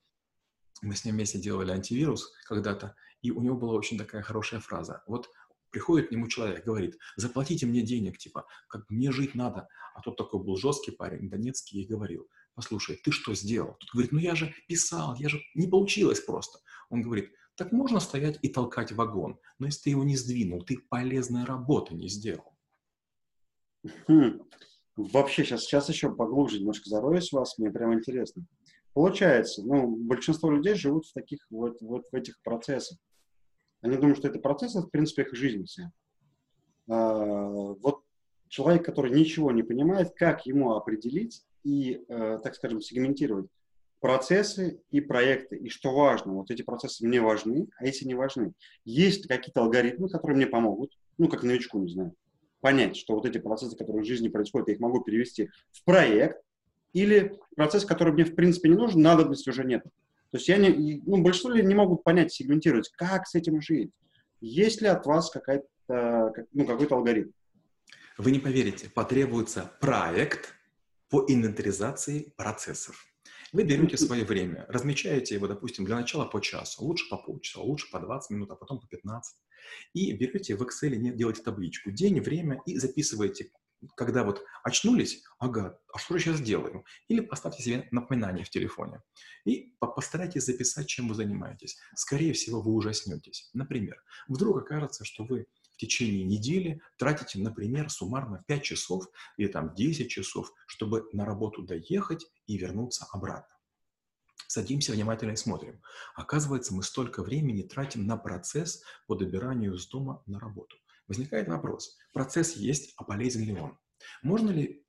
мы 0.83 0.97
с 0.97 1.05
ним 1.05 1.15
вместе 1.15 1.39
делали 1.39 1.71
антивирус 1.71 2.33
когда-то, 2.49 2.97
и 3.21 3.31
у 3.31 3.41
него 3.41 3.57
была 3.57 3.75
очень 3.75 3.97
такая 3.97 4.21
хорошая 4.21 4.59
фраза. 4.59 5.05
Вот 5.07 5.31
приходит 5.71 6.09
к 6.09 6.11
нему 6.11 6.27
человек, 6.27 6.65
говорит, 6.65 6.99
заплатите 7.15 7.67
мне 7.67 7.83
денег, 7.83 8.19
типа, 8.19 8.49
как 8.67 8.91
мне 8.91 9.13
жить 9.13 9.37
надо. 9.37 9.69
А 9.95 10.01
тот 10.01 10.17
такой 10.17 10.43
был 10.43 10.57
жесткий 10.57 10.91
парень, 10.91 11.31
донецкий, 11.31 11.83
и 11.83 11.87
говорил, 11.87 12.29
послушай, 12.57 13.01
ты 13.05 13.13
что 13.13 13.33
сделал? 13.35 13.77
Тут 13.79 13.91
говорит, 13.93 14.11
ну 14.11 14.19
я 14.19 14.35
же 14.35 14.53
писал, 14.67 15.15
я 15.21 15.29
же, 15.29 15.41
не 15.55 15.69
получилось 15.69 16.19
просто. 16.19 16.59
Он 16.91 17.01
говорит, 17.01 17.31
так 17.57 17.73
можно 17.73 18.01
стоять 18.01 18.39
и 18.43 18.49
толкать 18.49 18.93
вагон, 18.93 19.39
но 19.59 19.67
если 19.67 19.85
ты 19.85 19.91
его 19.91 20.05
не 20.05 20.17
сдвинул, 20.17 20.63
ты 20.63 20.79
полезной 20.89 21.45
работы 21.45 21.95
не 21.95 22.09
сделал. 22.09 22.55
Хм. 24.09 24.43
Вообще, 24.97 25.45
сейчас, 25.45 25.63
сейчас 25.63 25.89
еще 25.89 26.15
поглубже 26.15 26.59
немножко 26.59 26.89
зароюсь 26.89 27.33
вас, 27.33 27.59
мне 27.59 27.71
прям 27.71 27.95
интересно. 27.95 28.47
Получается, 28.93 29.63
ну, 29.65 29.97
большинство 29.97 30.51
людей 30.51 30.75
живут 30.75 31.07
в 31.07 31.13
таких 31.15 31.47
вот, 31.51 31.81
вот 31.81 32.05
в 32.11 32.15
этих 32.15 32.41
процессах. 32.43 32.99
Они 33.81 33.97
думают, 33.97 34.19
что 34.19 34.29
это 34.29 34.39
процесс, 34.39 34.77
это, 34.77 34.87
в 34.87 34.91
принципе, 34.91 35.23
их 35.23 35.35
жизнь 35.35 35.65
вся. 35.65 35.91
А, 36.89 37.49
вот 37.49 38.03
человек, 38.49 38.85
который 38.85 39.11
ничего 39.11 39.51
не 39.51 39.63
понимает, 39.63 40.13
как 40.15 40.45
ему 40.47 40.75
определить 40.75 41.43
и, 41.65 42.05
э, 42.07 42.39
так 42.43 42.55
скажем, 42.55 42.83
сегментировать 42.83 43.49
процессы 44.03 44.83
и 44.91 45.01
проекты. 45.01 45.57
И 45.57 45.69
что 45.69 45.95
важно, 45.95 46.35
вот 46.35 46.51
эти 46.51 46.63
процессы 46.63 47.07
мне 47.07 47.21
важны, 47.21 47.69
а 47.79 47.87
эти 47.87 48.05
не 48.05 48.15
важны. 48.15 48.53
Есть 48.85 49.29
какие-то 49.29 49.63
алгоритмы, 49.63 50.09
которые 50.09 50.37
мне 50.37 50.47
помогут, 50.49 50.91
ну, 51.19 51.29
как 51.29 51.45
новичку, 51.45 51.79
не 51.79 51.93
знаю, 51.93 52.13
понять, 52.61 52.97
что 52.97 53.15
вот 53.15 53.25
эти 53.27 53.39
процессы, 53.39 53.77
которые 53.77 54.03
в 54.03 54.07
жизни 54.07 54.29
происходят, 54.29 54.69
я 54.69 54.75
их 54.75 54.81
могу 54.81 55.03
перевести 55.03 55.51
в 55.71 55.85
проект, 55.85 56.43
или 56.93 57.39
процесс, 57.55 57.85
который 57.85 58.13
мне, 58.13 58.25
в 58.25 58.35
принципе, 58.35 58.69
не 58.69 58.75
нужен, 58.75 59.01
надобности 59.01 59.49
уже 59.49 59.65
нет. 59.65 59.85
То 60.31 60.37
есть 60.37 60.49
я 60.49 60.57
не, 60.57 61.01
ну, 61.07 61.23
большинство 61.23 61.51
людей 61.51 61.65
не 61.65 61.75
могут 61.75 62.03
понять, 62.03 62.33
сегментировать, 62.33 62.91
как 62.97 63.29
с 63.29 63.37
этим 63.37 63.63
жить. 63.63 63.93
Есть 64.41 64.83
ли 64.83 64.89
от 64.89 65.07
вас 65.07 65.31
какая-то, 65.31 66.33
ну, 66.53 66.67
какой-то 66.67 66.97
алгоритм? 66.97 67.31
Вы 68.19 68.33
не 68.33 68.41
поверите, 68.41 68.91
потребуется 68.91 69.71
проект 69.81 70.55
по 71.09 71.25
инвентаризации 71.29 72.33
процессов. 72.37 73.12
Вы 73.53 73.65
берете 73.65 73.99
свое 73.99 74.25
время, 74.25 74.65
размечаете 74.69 75.35
его, 75.35 75.47
допустим, 75.47 75.85
для 75.85 75.97
начала 75.97 76.25
по 76.25 76.41
часу, 76.41 76.83
лучше 76.85 77.09
по 77.11 77.19
полчаса, 77.19 77.61
лучше 77.61 77.91
по 77.91 78.01
20 78.01 78.31
минут, 78.31 78.51
а 78.51 78.57
потом 78.57 78.81
по 78.81 78.87
15. 78.87 79.37
И 79.93 80.13
берете 80.13 80.57
в 80.57 80.63
Excel, 80.63 80.97
делаете 81.15 81.43
табличку, 81.43 81.91
день, 81.91 82.19
время 82.21 82.63
и 82.65 82.79
записываете, 82.79 83.51
когда 83.95 84.25
вот 84.25 84.43
очнулись, 84.63 85.23
ага, 85.39 85.79
а 85.93 85.99
что 85.99 86.17
же 86.17 86.25
сейчас 86.25 86.41
делаю? 86.41 86.85
Или 87.09 87.21
поставьте 87.21 87.63
себе 87.63 87.89
напоминание 87.91 88.45
в 88.45 88.51
телефоне. 88.51 89.03
И 89.45 89.75
постарайтесь 89.81 90.47
записать, 90.47 90.87
чем 90.87 91.09
вы 91.09 91.15
занимаетесь. 91.15 91.77
Скорее 91.95 92.33
всего, 92.33 92.63
вы 92.63 92.73
ужаснетесь. 92.73 93.51
Например, 93.53 94.03
вдруг 94.29 94.59
окажется, 94.59 95.05
что 95.05 95.25
вы 95.25 95.47
в 95.73 95.77
течение 95.79 96.25
недели 96.25 96.81
тратите, 96.99 97.39
например, 97.39 97.91
суммарно 97.91 98.45
5 98.47 98.63
часов 98.63 99.05
или 99.37 99.49
там 99.49 99.75
10 99.75 100.11
часов, 100.11 100.53
чтобы 100.67 101.09
на 101.13 101.25
работу 101.25 101.63
доехать 101.63 102.27
и 102.47 102.57
вернуться 102.57 103.07
обратно. 103.13 103.49
Садимся 104.47 104.93
внимательно 104.93 105.33
и 105.33 105.37
смотрим. 105.37 105.81
Оказывается, 106.15 106.75
мы 106.75 106.83
столько 106.83 107.23
времени 107.23 107.63
тратим 107.63 108.07
на 108.07 108.19
процесс 108.19 108.83
по 109.07 109.15
добиранию 109.15 109.79
с 109.79 109.89
дома 109.89 110.23
на 110.27 110.39
работу. 110.39 110.77
Возникает 111.09 111.49
вопрос, 111.49 111.97
процесс 112.13 112.57
есть, 112.57 112.93
а 112.97 113.05
полезен 113.05 113.45
ли 113.45 113.59
он? 113.59 113.79
Можно 114.23 114.51
ли 114.51 114.85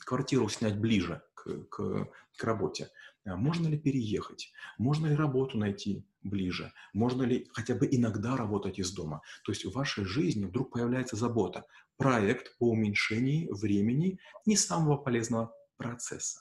квартиру 0.00 0.48
снять 0.48 0.78
ближе 0.78 1.22
к, 1.34 1.64
к, 1.64 2.08
к 2.36 2.44
работе? 2.44 2.90
Можно 3.24 3.68
ли 3.68 3.78
переехать? 3.78 4.50
Можно 4.78 5.08
ли 5.08 5.14
работу 5.14 5.58
найти 5.58 6.06
ближе? 6.22 6.72
Можно 6.92 7.22
ли 7.22 7.48
хотя 7.52 7.74
бы 7.74 7.88
иногда 7.90 8.36
работать 8.36 8.78
из 8.78 8.92
дома? 8.92 9.22
То 9.44 9.52
есть 9.52 9.64
в 9.64 9.72
вашей 9.72 10.04
жизни 10.04 10.44
вдруг 10.44 10.72
появляется 10.72 11.16
забота. 11.16 11.64
Проект 11.96 12.56
по 12.58 12.70
уменьшению 12.70 13.54
времени 13.54 14.18
не 14.46 14.56
самого 14.56 14.96
полезного 14.96 15.54
процесса. 15.76 16.40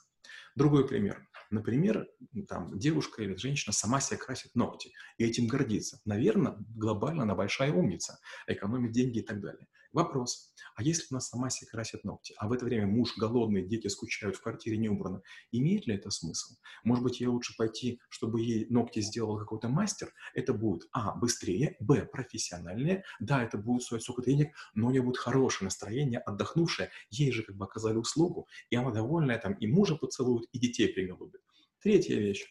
Другой 0.56 0.88
пример. 0.88 1.28
Например, 1.50 2.08
там, 2.48 2.78
девушка 2.80 3.24
или 3.24 3.36
женщина 3.36 3.74
сама 3.74 4.00
себе 4.00 4.18
красит 4.18 4.56
ногти 4.56 4.94
и 5.18 5.26
этим 5.26 5.48
гордится. 5.48 6.00
Наверное, 6.06 6.56
глобально 6.76 7.24
она 7.24 7.36
большая 7.36 7.74
умница, 7.74 8.20
экономит 8.48 8.92
деньги 8.92 9.20
и 9.20 9.22
так 9.22 9.42
далее. 9.42 9.68
Вопрос. 9.94 10.54
А 10.76 10.84
если 10.84 11.08
она 11.12 11.20
сама 11.20 11.50
себе 11.50 11.70
красит 11.70 12.06
ногти, 12.06 12.34
а 12.38 12.48
в 12.48 12.54
это 12.54 12.64
время 12.64 12.88
муж 12.88 13.18
голодный, 13.18 13.68
дети 13.68 13.88
скучают, 13.88 14.38
в 14.38 14.42
квартире 14.42 14.78
не 14.78 14.88
убрано, 14.88 15.22
имеет 15.52 15.86
ли 15.86 15.96
это 15.96 16.12
смысл? 16.12 16.56
Может 16.86 17.04
быть, 17.04 17.20
ей 17.20 17.28
лучше 17.28 17.56
пойти, 17.58 18.00
чтобы 18.10 18.42
ей 18.42 18.68
ногти 18.70 19.02
сделал 19.02 19.38
какой-то 19.38 19.68
мастер? 19.68 20.14
Это 20.34 20.54
будет, 20.54 20.88
а, 20.94 21.14
быстрее, 21.16 21.76
б, 21.82 22.06
профессиональнее, 22.06 23.04
да, 23.20 23.44
это 23.44 23.58
будет 23.58 23.84
стоить 23.84 24.04
сколько 24.04 24.24
денег, 24.24 24.56
но 24.76 24.88
у 24.88 24.92
нее 24.92 25.02
будет 25.02 25.18
хорошее 25.18 25.66
настроение, 25.66 26.20
отдохнувшее, 26.20 26.90
ей 27.10 27.34
же 27.34 27.44
как 27.44 27.58
бы 27.58 27.66
оказали 27.66 27.98
услугу, 27.98 28.48
и 28.70 28.76
она 28.78 28.92
довольная, 28.92 29.40
там, 29.40 29.54
и 29.54 29.68
мужа 29.68 29.96
поцелует, 29.96 30.48
и 30.54 30.60
детей 30.60 30.88
приголубит. 30.88 31.42
Третья 31.82 32.16
вещь. 32.16 32.46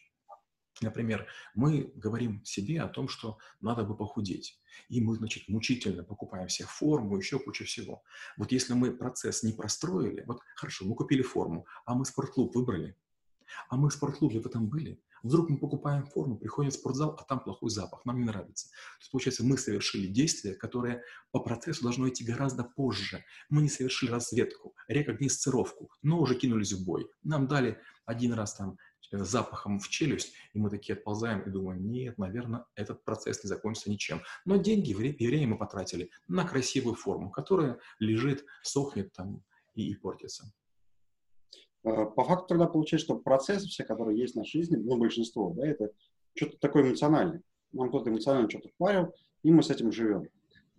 Например, 0.79 1.27
мы 1.53 1.91
говорим 1.95 2.43
себе 2.45 2.81
о 2.81 2.87
том, 2.87 3.09
что 3.09 3.37
надо 3.59 3.83
бы 3.83 3.95
похудеть. 3.95 4.59
И 4.87 5.01
мы, 5.01 5.15
значит, 5.15 5.49
мучительно 5.49 6.03
покупаем 6.03 6.47
себе 6.47 6.67
форму, 6.67 7.17
еще 7.17 7.39
кучу 7.39 7.65
всего. 7.65 8.03
Вот 8.37 8.51
если 8.51 8.73
мы 8.73 8.91
процесс 8.91 9.43
не 9.43 9.51
простроили, 9.51 10.23
вот 10.25 10.39
хорошо, 10.55 10.85
мы 10.85 10.95
купили 10.95 11.21
форму, 11.21 11.65
а 11.85 11.93
мы 11.93 12.05
спортклуб 12.05 12.55
выбрали, 12.55 12.95
а 13.69 13.77
мы 13.77 13.89
в 13.89 13.93
спортклубе 13.93 14.39
в 14.39 14.45
этом 14.45 14.67
были, 14.67 15.01
вдруг 15.23 15.49
мы 15.49 15.57
покупаем 15.57 16.05
форму, 16.05 16.37
приходим 16.37 16.71
в 16.71 16.73
спортзал, 16.73 17.17
а 17.19 17.23
там 17.23 17.41
плохой 17.41 17.69
запах, 17.69 18.05
нам 18.05 18.19
не 18.19 18.25
нравится. 18.25 18.69
То 18.69 18.99
есть, 19.01 19.11
получается, 19.11 19.43
мы 19.43 19.57
совершили 19.57 20.07
действие, 20.07 20.55
которое 20.55 21.03
по 21.31 21.39
процессу 21.39 21.83
должно 21.83 22.07
идти 22.09 22.23
гораздо 22.23 22.63
позже. 22.63 23.23
Мы 23.49 23.61
не 23.61 23.69
совершили 23.69 24.11
разведку, 24.11 24.73
рекогносцировку, 24.87 25.91
но 26.01 26.19
уже 26.19 26.35
кинулись 26.35 26.73
в 26.73 26.85
бой. 26.85 27.09
Нам 27.23 27.47
дали 27.47 27.79
один 28.05 28.33
раз 28.33 28.55
там 28.55 28.77
запахом 29.11 29.79
в 29.79 29.89
челюсть, 29.89 30.33
и 30.53 30.59
мы 30.59 30.69
такие 30.69 30.95
отползаем 30.95 31.41
и 31.41 31.49
думаем, 31.49 31.89
нет, 31.89 32.17
наверное, 32.17 32.65
этот 32.75 33.03
процесс 33.03 33.43
не 33.43 33.47
закончится 33.47 33.89
ничем. 33.89 34.21
Но 34.45 34.57
деньги 34.57 34.91
и 34.91 35.27
время 35.27 35.47
мы 35.47 35.57
потратили 35.57 36.09
на 36.27 36.45
красивую 36.45 36.95
форму, 36.95 37.29
которая 37.29 37.79
лежит, 37.99 38.45
сохнет 38.63 39.11
там 39.13 39.43
и, 39.75 39.89
и 39.91 39.95
портится. 39.95 40.51
Э, 41.83 42.05
по 42.05 42.23
факту 42.23 42.47
тогда 42.47 42.67
получается, 42.67 43.05
что 43.05 43.19
процессы 43.19 43.67
все, 43.67 43.83
которые 43.83 44.19
есть 44.19 44.33
в 44.33 44.37
нашей 44.37 44.61
жизни, 44.61 44.77
ну, 44.77 44.97
большинство, 44.97 45.51
да, 45.51 45.67
это 45.67 45.91
что-то 46.33 46.57
такое 46.57 46.83
эмоциональное. 46.83 47.41
Нам 47.73 47.89
кто-то 47.89 48.09
эмоционально 48.09 48.49
что-то 48.49 48.69
впарил, 48.69 49.13
и 49.43 49.51
мы 49.51 49.63
с 49.63 49.69
этим 49.69 49.91
живем. 49.91 50.27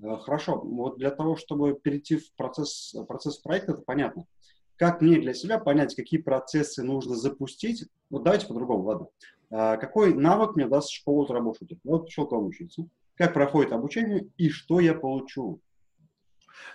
Э, 0.02 0.16
хорошо, 0.16 0.60
вот 0.60 0.98
для 0.98 1.10
того, 1.10 1.36
чтобы 1.36 1.74
перейти 1.74 2.16
в 2.16 2.32
процесс, 2.34 2.94
процесс 3.08 3.38
проекта, 3.38 3.72
это 3.72 3.82
понятно 3.82 4.26
как 4.76 5.00
мне 5.00 5.18
для 5.18 5.34
себя 5.34 5.58
понять, 5.58 5.94
какие 5.94 6.20
процессы 6.20 6.82
нужно 6.82 7.16
запустить? 7.16 7.84
Вот 8.10 8.24
давайте 8.24 8.46
по-другому, 8.46 8.84
ладно. 8.84 9.06
А, 9.50 9.76
какой 9.76 10.14
навык 10.14 10.56
мне 10.56 10.66
даст 10.66 10.90
школа 10.90 11.26
трэбл-шутинг? 11.26 11.80
Вот 11.84 12.06
пришел 12.06 12.26
к 12.26 12.32
вам 12.32 12.46
учиться. 12.46 12.88
Как 13.14 13.34
проходит 13.34 13.72
обучение 13.72 14.28
и 14.36 14.48
что 14.48 14.80
я 14.80 14.94
получу? 14.94 15.60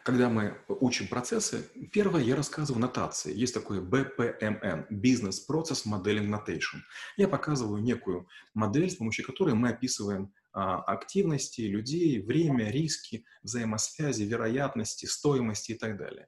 Когда 0.04 0.30
мы 0.30 0.58
учим 0.68 1.08
процессы, 1.08 1.70
первое 1.92 2.22
я 2.22 2.36
рассказываю 2.36 2.82
нотации. 2.82 3.36
Есть 3.36 3.54
такое 3.54 3.82
BPMN– 3.82 4.88
Business 4.92 5.38
Process 5.50 5.86
Modeling 5.86 6.30
Notation. 6.30 6.80
Я 7.18 7.28
показываю 7.28 7.82
некую 7.82 8.28
модель, 8.54 8.90
с 8.90 8.96
помощью 8.96 9.26
которой 9.26 9.54
мы 9.54 9.70
описываем 9.70 10.34
а, 10.54 10.82
активности 10.82 11.62
людей, 11.62 12.22
время, 12.22 12.72
риски, 12.72 13.26
взаимосвязи, 13.44 14.24
вероятности, 14.24 15.06
стоимости 15.06 15.74
и 15.74 15.78
так 15.78 15.98
далее. 15.98 16.28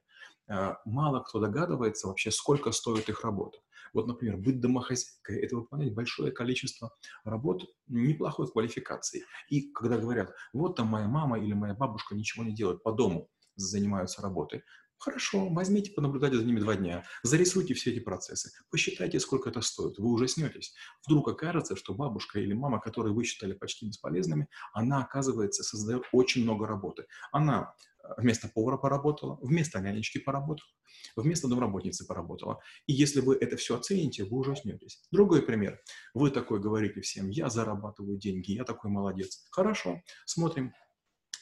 А, 0.50 0.78
мало 0.84 1.20
кто 1.20 1.38
догадывается 1.38 2.08
вообще, 2.08 2.30
сколько 2.30 2.72
стоит 2.72 3.08
их 3.08 3.22
работа. 3.22 3.58
Вот, 3.92 4.06
например, 4.06 4.36
быть 4.36 4.60
домохозяйкой– 4.60 5.40
это 5.42 5.56
выполнять 5.56 5.94
большое 5.94 6.32
количество 6.32 6.92
работ 7.24 7.64
неплохой 7.86 8.50
квалификации. 8.50 9.24
И 9.48 9.70
когда 9.72 9.96
говорят, 9.96 10.32
вот 10.52 10.76
там 10.76 10.88
моя 10.88 11.06
мама 11.06 11.38
или 11.38 11.52
моя 11.52 11.74
бабушка 11.74 12.14
ничего 12.14 12.44
не 12.44 12.54
делают 12.54 12.82
по 12.82 12.92
дому, 12.92 13.28
занимаются 13.56 14.22
работой, 14.22 14.62
Хорошо, 15.02 15.48
возьмите, 15.48 15.92
понаблюдайте 15.92 16.36
за 16.36 16.44
ними 16.44 16.60
два 16.60 16.76
дня, 16.76 17.04
зарисуйте 17.22 17.72
все 17.72 17.90
эти 17.90 18.00
процессы, 18.00 18.50
посчитайте, 18.70 19.18
сколько 19.18 19.48
это 19.48 19.62
стоит, 19.62 19.96
вы 19.96 20.12
ужаснетесь. 20.12 20.74
Вдруг 21.06 21.26
окажется, 21.26 21.74
что 21.74 21.94
бабушка 21.94 22.38
или 22.38 22.52
мама, 22.52 22.80
которые 22.80 23.14
вы 23.14 23.24
считали 23.24 23.54
почти 23.54 23.86
бесполезными, 23.86 24.48
она, 24.74 25.02
оказывается, 25.02 25.62
создает 25.62 26.02
очень 26.12 26.42
много 26.42 26.66
работы. 26.66 27.06
Она 27.32 27.74
вместо 28.16 28.48
повара 28.48 28.76
поработала, 28.76 29.38
вместо 29.42 29.80
нянечки 29.80 30.18
поработала, 30.18 30.68
вместо 31.16 31.48
домработницы 31.48 32.06
поработала. 32.06 32.60
И 32.86 32.92
если 32.92 33.20
вы 33.20 33.36
это 33.36 33.56
все 33.56 33.76
оцените, 33.76 34.24
вы 34.24 34.38
ужаснетесь. 34.38 35.02
Другой 35.10 35.42
пример. 35.42 35.80
Вы 36.14 36.30
такой 36.30 36.60
говорите 36.60 37.00
всем, 37.00 37.28
я 37.28 37.48
зарабатываю 37.48 38.18
деньги, 38.18 38.52
я 38.52 38.64
такой 38.64 38.90
молодец. 38.90 39.46
Хорошо, 39.50 40.02
смотрим, 40.26 40.72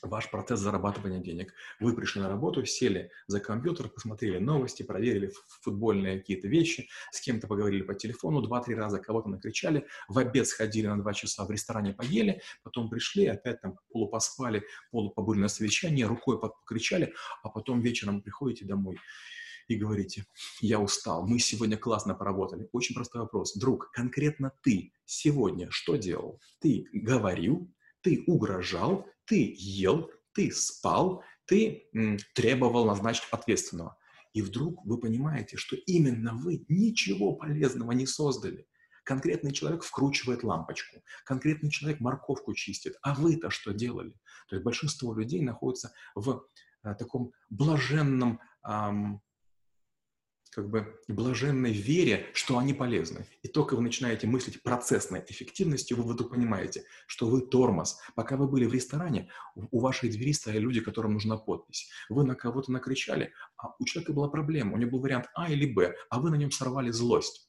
ваш 0.02 0.30
процесс 0.30 0.60
зарабатывания 0.60 1.18
денег. 1.18 1.52
Вы 1.80 1.94
пришли 1.94 2.20
на 2.20 2.28
работу, 2.28 2.64
сели 2.64 3.10
за 3.26 3.40
компьютер, 3.40 3.88
посмотрели 3.88 4.38
новости, 4.38 4.82
проверили 4.82 5.32
футбольные 5.62 6.18
какие-то 6.18 6.48
вещи, 6.48 6.88
с 7.10 7.20
кем-то 7.20 7.46
поговорили 7.46 7.82
по 7.82 7.94
телефону, 7.94 8.42
два-три 8.42 8.74
раза 8.74 8.98
кого-то 8.98 9.28
накричали, 9.28 9.86
в 10.08 10.18
обед 10.18 10.46
сходили 10.46 10.86
на 10.86 10.98
два 10.98 11.14
часа, 11.14 11.44
в 11.44 11.50
ресторане 11.50 11.92
поели, 11.92 12.42
потом 12.62 12.88
пришли, 12.90 13.26
опять 13.26 13.60
там 13.60 13.78
полупоспали, 13.90 14.64
полупобыли 14.90 15.40
на 15.40 15.48
совещание, 15.48 16.06
рукой 16.06 16.40
покричали, 16.40 17.14
а 17.42 17.48
потом 17.48 17.80
вечером 17.80 18.22
приходите 18.22 18.64
домой 18.64 18.98
и 19.68 19.76
говорите, 19.76 20.24
я 20.60 20.80
устал, 20.80 21.26
мы 21.26 21.38
сегодня 21.38 21.76
классно 21.76 22.14
поработали. 22.14 22.68
Очень 22.72 22.94
простой 22.94 23.20
вопрос. 23.20 23.54
Друг, 23.54 23.90
конкретно 23.92 24.52
ты 24.62 24.92
сегодня 25.04 25.68
что 25.70 25.96
делал? 25.96 26.40
Ты 26.60 26.86
говорил, 26.92 27.70
ты 28.00 28.24
угрожал, 28.26 29.06
ты 29.28 29.54
ел, 29.56 30.10
ты 30.32 30.50
спал, 30.50 31.22
ты 31.46 31.88
требовал 32.34 32.86
назначить 32.86 33.24
ответственного. 33.30 33.96
И 34.32 34.42
вдруг 34.42 34.84
вы 34.84 34.98
понимаете, 34.98 35.56
что 35.56 35.76
именно 35.76 36.34
вы 36.34 36.64
ничего 36.68 37.34
полезного 37.34 37.92
не 37.92 38.06
создали. 38.06 38.66
Конкретный 39.04 39.52
человек 39.52 39.82
вкручивает 39.84 40.44
лампочку, 40.44 41.02
конкретный 41.24 41.70
человек 41.70 42.00
морковку 42.00 42.52
чистит, 42.52 42.96
а 43.00 43.14
вы-то 43.14 43.48
что 43.48 43.72
делали? 43.72 44.12
То 44.48 44.56
есть 44.56 44.64
большинство 44.64 45.14
людей 45.14 45.40
находится 45.40 45.92
в 46.14 46.44
а, 46.82 46.94
таком 46.94 47.32
блаженном 47.48 48.38
ам, 48.62 49.22
как 50.58 50.70
бы 50.70 51.00
блаженной 51.06 51.72
вере, 51.72 52.26
что 52.32 52.58
они 52.58 52.74
полезны. 52.74 53.28
И 53.42 53.48
только 53.48 53.76
вы 53.76 53.82
начинаете 53.82 54.26
мыслить 54.26 54.60
процессной 54.60 55.22
эффективностью, 55.28 55.96
вы 55.96 56.12
вдруг 56.12 56.32
понимаете, 56.32 56.82
что 57.06 57.28
вы 57.28 57.42
тормоз. 57.42 58.00
Пока 58.16 58.36
вы 58.36 58.48
были 58.48 58.64
в 58.64 58.74
ресторане, 58.74 59.30
у 59.54 59.78
вашей 59.78 60.10
двери 60.10 60.32
стояли 60.32 60.58
люди, 60.58 60.80
которым 60.80 61.12
нужна 61.12 61.36
подпись. 61.36 61.88
Вы 62.08 62.24
на 62.24 62.34
кого-то 62.34 62.72
накричали, 62.72 63.32
а 63.56 63.68
у 63.78 63.84
человека 63.84 64.12
была 64.12 64.28
проблема, 64.28 64.74
у 64.74 64.78
него 64.78 64.90
был 64.90 65.00
вариант 65.00 65.26
А 65.36 65.48
или 65.48 65.72
Б, 65.72 65.94
а 66.10 66.18
вы 66.18 66.30
на 66.30 66.34
нем 66.34 66.50
сорвали 66.50 66.90
злость. 66.90 67.48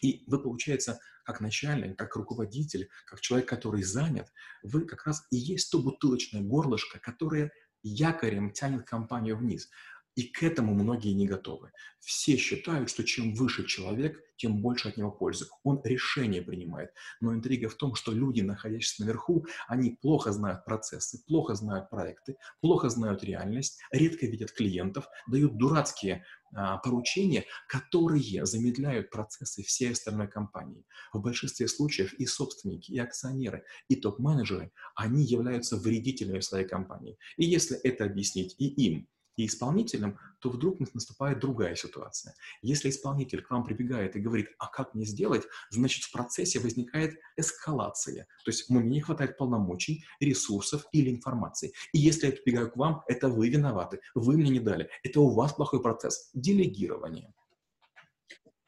И 0.00 0.24
вы, 0.26 0.42
получается, 0.42 1.00
как 1.26 1.42
начальник, 1.42 1.98
как 1.98 2.16
руководитель, 2.16 2.88
как 3.04 3.20
человек, 3.20 3.46
который 3.46 3.82
занят, 3.82 4.32
вы 4.62 4.86
как 4.86 5.04
раз 5.04 5.26
и 5.30 5.36
есть 5.36 5.70
то 5.70 5.80
бутылочное 5.80 6.40
горлышко, 6.40 6.98
которое 6.98 7.52
якорем 7.82 8.52
тянет 8.52 8.84
компанию 8.84 9.36
вниз. 9.36 9.68
И 10.14 10.24
к 10.24 10.42
этому 10.42 10.74
многие 10.74 11.12
не 11.12 11.26
готовы. 11.26 11.72
Все 12.00 12.36
считают, 12.36 12.90
что 12.90 13.02
чем 13.02 13.34
выше 13.34 13.66
человек, 13.66 14.20
тем 14.36 14.60
больше 14.60 14.88
от 14.88 14.96
него 14.96 15.10
пользы. 15.10 15.46
Он 15.62 15.80
решение 15.84 16.42
принимает. 16.42 16.90
Но 17.20 17.32
интрига 17.32 17.68
в 17.68 17.76
том, 17.76 17.94
что 17.94 18.12
люди, 18.12 18.40
находящиеся 18.40 19.02
наверху, 19.02 19.46
они 19.68 19.96
плохо 20.02 20.32
знают 20.32 20.64
процессы, 20.64 21.24
плохо 21.26 21.54
знают 21.54 21.88
проекты, 21.90 22.36
плохо 22.60 22.90
знают 22.90 23.22
реальность, 23.24 23.80
редко 23.92 24.26
видят 24.26 24.52
клиентов, 24.52 25.06
дают 25.28 25.56
дурацкие 25.56 26.24
а, 26.54 26.78
поручения, 26.78 27.44
которые 27.68 28.44
замедляют 28.44 29.10
процессы 29.10 29.62
всей 29.62 29.92
остальной 29.92 30.28
компании. 30.28 30.84
В 31.12 31.20
большинстве 31.20 31.68
случаев 31.68 32.12
и 32.14 32.26
собственники, 32.26 32.90
и 32.90 32.98
акционеры, 32.98 33.64
и 33.88 33.96
топ-менеджеры, 33.96 34.72
они 34.94 35.24
являются 35.24 35.76
вредителями 35.76 36.40
своей 36.40 36.66
компании. 36.66 37.16
И 37.36 37.44
если 37.44 37.78
это 37.78 38.04
объяснить 38.04 38.56
и 38.58 38.66
им, 38.66 39.08
и 39.36 39.46
исполнителем, 39.46 40.18
то 40.40 40.50
вдруг 40.50 40.80
наступает 40.94 41.38
другая 41.38 41.74
ситуация. 41.74 42.34
Если 42.62 42.90
исполнитель 42.90 43.42
к 43.42 43.50
вам 43.50 43.64
прибегает 43.64 44.16
и 44.16 44.20
говорит, 44.20 44.48
а 44.58 44.66
как 44.66 44.94
мне 44.94 45.04
сделать, 45.04 45.44
значит 45.70 46.04
в 46.04 46.12
процессе 46.12 46.58
возникает 46.58 47.18
эскалация. 47.36 48.26
То 48.44 48.50
есть 48.50 48.68
мне 48.68 48.82
не 48.82 49.00
хватает 49.00 49.38
полномочий, 49.38 50.04
ресурсов 50.20 50.86
или 50.92 51.10
информации. 51.10 51.72
И 51.92 51.98
если 51.98 52.26
я 52.26 52.32
прибегаю 52.32 52.70
к 52.70 52.76
вам, 52.76 53.02
это 53.06 53.28
вы 53.28 53.48
виноваты, 53.48 54.00
вы 54.14 54.36
мне 54.36 54.50
не 54.50 54.60
дали. 54.60 54.88
Это 55.02 55.20
у 55.20 55.30
вас 55.30 55.52
плохой 55.52 55.80
процесс. 55.80 56.30
Делегирование. 56.34 57.32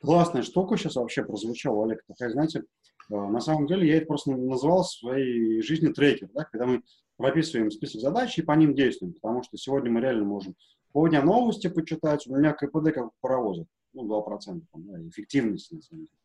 Классная 0.00 0.42
штука 0.42 0.76
сейчас 0.76 0.96
вообще 0.96 1.24
прозвучала, 1.24 1.86
Олег. 1.86 2.02
Такая, 2.06 2.30
знаете, 2.30 2.64
На 3.08 3.40
самом 3.40 3.66
деле 3.66 3.86
я 3.86 3.96
это 3.96 4.06
просто 4.06 4.32
называл 4.32 4.82
в 4.82 4.90
своей 4.90 5.62
жизни 5.62 5.92
трекер, 5.92 6.28
да, 6.34 6.44
когда 6.44 6.66
мы 6.66 6.82
прописываем 7.16 7.70
список 7.70 8.00
задач 8.00 8.38
и 8.38 8.42
по 8.42 8.52
ним 8.52 8.74
действуем, 8.74 9.14
потому 9.14 9.42
что 9.42 9.56
сегодня 9.56 9.90
мы 9.90 10.00
реально 10.00 10.24
можем 10.24 10.54
по 10.92 11.08
дня 11.08 11.22
новости 11.22 11.68
почитать, 11.68 12.26
у 12.26 12.36
меня 12.36 12.52
КПД 12.52 12.92
как 12.92 13.10
паровоза, 13.20 13.66
ну, 13.92 14.06
2%, 14.06 14.62
да, 14.74 15.08
эффективность, 15.08 15.72
на 15.72 15.82
самом 15.82 16.02
деле. 16.02 16.18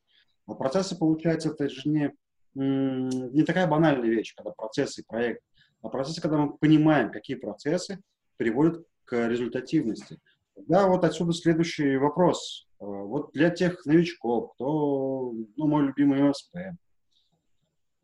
А 0.46 0.54
процессы, 0.54 0.98
получается, 0.98 1.50
это 1.50 1.70
же 1.70 1.90
не, 1.90 2.16
не 2.54 3.44
такая 3.44 3.68
банальная 3.68 4.10
вещь, 4.10 4.36
когда 4.36 4.52
процессы 4.52 5.04
проект, 5.08 5.42
а 5.82 5.90
процессы, 5.90 6.22
когда 6.22 6.38
мы 6.38 6.58
понимаем, 6.58 7.12
какие 7.12 7.36
процессы 7.36 8.00
приводят 8.38 8.86
к 9.06 9.28
результативности. 9.28 10.20
Да, 10.56 10.88
вот 10.88 11.04
отсюда 11.04 11.34
следующий 11.34 11.98
вопрос. 11.98 12.68
А, 12.80 12.86
вот 12.86 13.32
для 13.34 13.50
тех 13.50 13.86
новичков, 13.86 14.54
кто, 14.54 15.34
ну, 15.56 15.68
мой 15.68 15.88
любимый 15.88 16.22
МСП, 16.22 16.56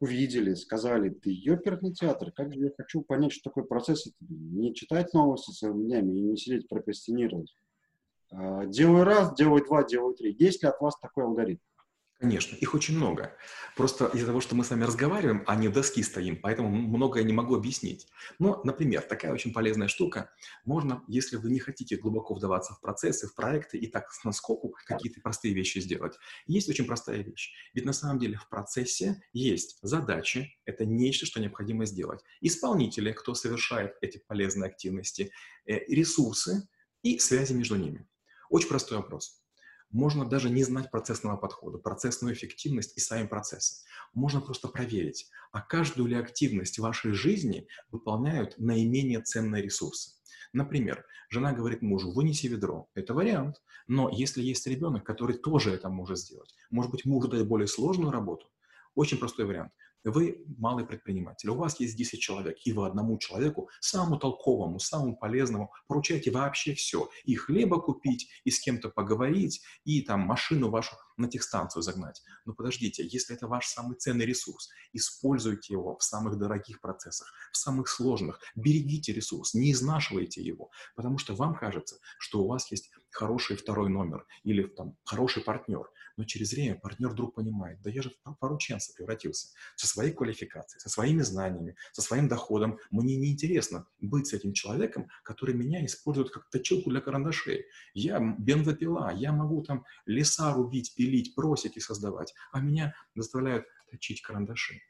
увидели, 0.06 0.54
сказали, 0.54 1.10
ты 1.10 1.32
ёперный 1.32 1.94
театр, 1.94 2.32
как 2.32 2.54
же 2.54 2.60
я 2.60 2.72
хочу 2.78 3.02
понять, 3.02 3.34
что 3.34 3.50
такое 3.50 3.63
процесс, 3.63 4.08
не 4.20 4.74
читать 4.74 5.13
новости 5.13 5.52
целыми 5.52 5.86
днями 5.86 6.13
и 6.13 6.22
не 6.22 6.38
сидеть 6.38 6.70
прокрастинировать. 6.70 7.54
А, 8.32 8.65
делаю 8.65 9.04
раз, 9.04 9.34
делаю 9.36 9.65
два, 9.65 9.84
делаю 9.84 10.13
три. 10.13 10.36
Есть 10.38 10.63
ли 10.63 10.70
от 10.70 10.80
вас 10.80 10.98
такой 11.00 11.24
алгоритм? 11.24 11.62
Конечно, 12.17 12.56
их 12.56 12.73
очень 12.73 12.95
много. 12.95 13.36
Просто 13.75 14.06
из-за 14.06 14.28
того, 14.28 14.39
что 14.39 14.56
мы 14.56 14.63
с 14.63 14.69
вами 14.69 14.86
разговариваем, 14.86 15.43
а 15.47 15.56
не 15.58 15.67
доски 15.67 16.01
стоим, 16.01 16.39
поэтому 16.41 16.69
многое 16.69 17.23
не 17.23 17.34
могу 17.34 17.56
объяснить. 17.56 18.08
Но, 18.39 18.62
например, 18.63 19.01
такая 19.01 19.34
очень 19.34 19.51
полезная 19.51 19.89
штука. 19.89 20.32
Можно, 20.63 21.04
если 21.10 21.36
вы 21.36 21.51
не 21.51 21.60
хотите 21.60 21.97
глубоко 21.97 22.34
вдаваться 22.34 22.73
в 22.73 22.80
процессы, 22.80 23.28
в 23.28 23.36
проекты 23.36 23.78
и 23.78 23.88
так 23.88 24.10
с 24.13 24.23
наскоку 24.23 24.73
какие-то 24.86 25.19
простые 25.19 25.54
вещи 25.54 25.80
сделать. 25.80 26.17
Есть 26.47 26.69
очень 26.69 26.86
простая 26.86 27.21
вещь. 27.21 27.51
Ведь 27.73 27.84
на 27.84 27.93
самом 27.93 28.17
деле 28.17 28.38
в 28.38 28.47
процессе 28.47 29.21
есть 29.34 29.78
задачи, 29.82 30.58
это 30.63 30.86
нечто, 30.86 31.25
что 31.25 31.41
необходимо 31.41 31.86
сделать. 31.86 32.21
Исполнители, 32.39 33.12
кто 33.12 33.34
совершает 33.34 33.97
эти 33.99 34.23
полезные 34.25 34.69
активности, 34.69 35.32
э, 35.65 35.80
ресурсы 35.89 36.69
и 37.04 37.19
связи 37.19 37.51
между 37.51 37.75
ними. 37.75 38.08
Очень 38.49 38.69
простой 38.69 38.99
вопрос. 38.99 39.44
Можно 39.95 40.25
даже 40.25 40.49
не 40.49 40.62
знать 40.65 40.91
процессного 40.91 41.38
подхода, 41.38 41.77
процессную 41.77 42.34
эффективность 42.34 42.97
и 42.97 42.99
сами 42.99 43.27
процессы. 43.27 43.86
Можно 44.13 44.41
просто 44.41 44.67
проверить, 44.67 45.31
а 45.53 45.62
каждую 45.62 46.10
ли 46.10 46.15
активность 46.17 46.79
вашей 46.79 47.13
жизни 47.13 47.69
выполняют 47.91 48.55
наименее 48.58 49.21
ценные 49.21 49.63
ресурсы. 49.63 50.12
Например, 50.51 51.05
жена 51.29 51.53
говорит 51.53 51.81
мужу, 51.81 52.12
вынеси 52.12 52.47
ведро. 52.47 52.89
Это 52.93 53.13
вариант. 53.13 53.62
Но 53.88 54.10
если 54.10 54.41
есть 54.41 54.67
ребенок, 54.67 55.05
который 55.05 55.38
тоже 55.38 55.71
это 55.71 55.88
может 55.88 56.17
сделать, 56.17 56.53
может 56.69 56.91
быть, 56.91 57.05
мужу 57.05 57.29
дать 57.29 57.47
более 57.47 57.67
сложную 57.67 58.12
работу, 58.12 58.49
очень 58.95 59.17
простой 59.17 59.45
вариант. 59.45 59.71
Вы 60.06 60.46
малый 60.58 60.86
предприниматель, 60.86 61.50
у 61.50 61.56
вас 61.56 61.80
есть 61.80 61.98
10 61.98 62.20
человек, 62.20 62.58
и 62.63 62.72
вы 62.72 62.86
одному 62.86 63.18
человеку, 63.18 63.70
самому 63.80 64.18
толковому, 64.18 64.80
самому 64.80 65.18
полезному, 65.18 65.74
поручаете 65.88 66.30
вообще 66.30 66.76
все. 66.76 67.10
И 67.24 67.36
хлеба 67.36 67.82
купить, 67.82 68.30
и 68.44 68.52
с 68.52 68.60
кем-то 68.60 68.89
поговорить, 68.89 69.62
и 69.84 70.02
там 70.02 70.22
машину 70.22 70.70
вашу 70.70 70.96
на 71.18 71.28
техстанцию 71.28 71.82
загнать. 71.82 72.22
Но 72.46 72.54
подождите, 72.54 73.04
если 73.04 73.36
это 73.36 73.48
ваш 73.48 73.65
самый 73.65 73.98
ценный 73.98 74.26
ресурс, 74.26 74.70
используйте 74.94 75.74
его 75.74 75.98
в 75.98 76.04
самых 76.04 76.38
дорогих 76.38 76.82
процессах, 76.82 77.34
в 77.52 77.58
самых 77.58 77.88
сложных. 77.88 78.39
Берегите 78.56 79.12
ресурс, 79.12 79.54
не 79.54 79.72
изнашивайте 79.72 80.41
его, 80.41 80.70
потому 80.96 81.18
что 81.18 81.34
вам 81.34 81.56
кажется, 81.56 81.98
что 82.20 82.44
у 82.44 82.48
вас 82.48 82.70
есть 82.72 82.91
хороший 83.15 83.56
второй 83.56 83.89
номер 83.89 84.25
или 84.43 84.63
там 84.63 84.97
хороший 85.06 85.41
партнер. 85.43 85.89
Но 86.17 86.23
через 86.23 86.51
время 86.51 86.75
партнер 86.75 87.10
вдруг 87.10 87.36
понимает, 87.36 87.82
да 87.82 87.89
я 87.89 88.01
же 88.01 88.10
в 88.10 88.34
порученца 88.36 88.93
превратился 88.93 89.49
со 89.75 89.88
своей 89.88 90.12
квалификацией, 90.12 90.80
со 90.80 90.89
своими 90.89 91.21
знаниями, 91.21 91.75
со 91.91 92.01
своим 92.01 92.28
доходом. 92.28 92.78
Мне 92.91 93.15
неинтересно 93.15 93.88
быть 93.99 94.28
с 94.28 94.34
этим 94.34 94.54
человеком, 94.54 95.08
который 95.23 95.56
меня 95.56 95.86
использует 95.86 96.30
как 96.30 96.49
точилку 96.49 96.89
для 96.89 97.01
карандашей. 97.01 97.65
Я 97.93 98.19
бензопила, 98.19 99.13
я 99.13 99.32
могу 99.32 99.62
там 99.63 99.86
леса 100.06 100.54
рубить, 100.54 100.93
пилить, 100.95 101.36
просить 101.36 101.78
и 101.78 101.82
создавать, 101.82 102.34
а 102.51 102.60
меня 102.60 102.93
заставляют 103.15 103.65
точить 103.89 104.21
карандаши. 104.21 104.82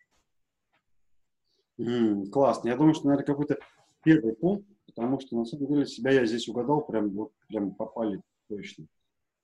Mm, 1.80 2.30
классно. 2.30 2.70
Я 2.70 2.78
думаю, 2.78 2.94
что, 2.94 3.08
наверное, 3.08 3.26
какой-то 3.26 3.58
первый 4.04 4.36
пункт, 4.36 4.68
потому 4.96 5.20
что, 5.20 5.38
на 5.38 5.46
самом 5.46 5.68
деле, 5.68 5.86
себя 5.86 6.12
я 6.12 6.26
здесь 6.26 6.48
угадал, 6.48 6.86
прям, 6.86 7.10
вот, 7.12 7.32
прям 7.48 7.76
попали 7.76 8.22
точно. 8.48 8.88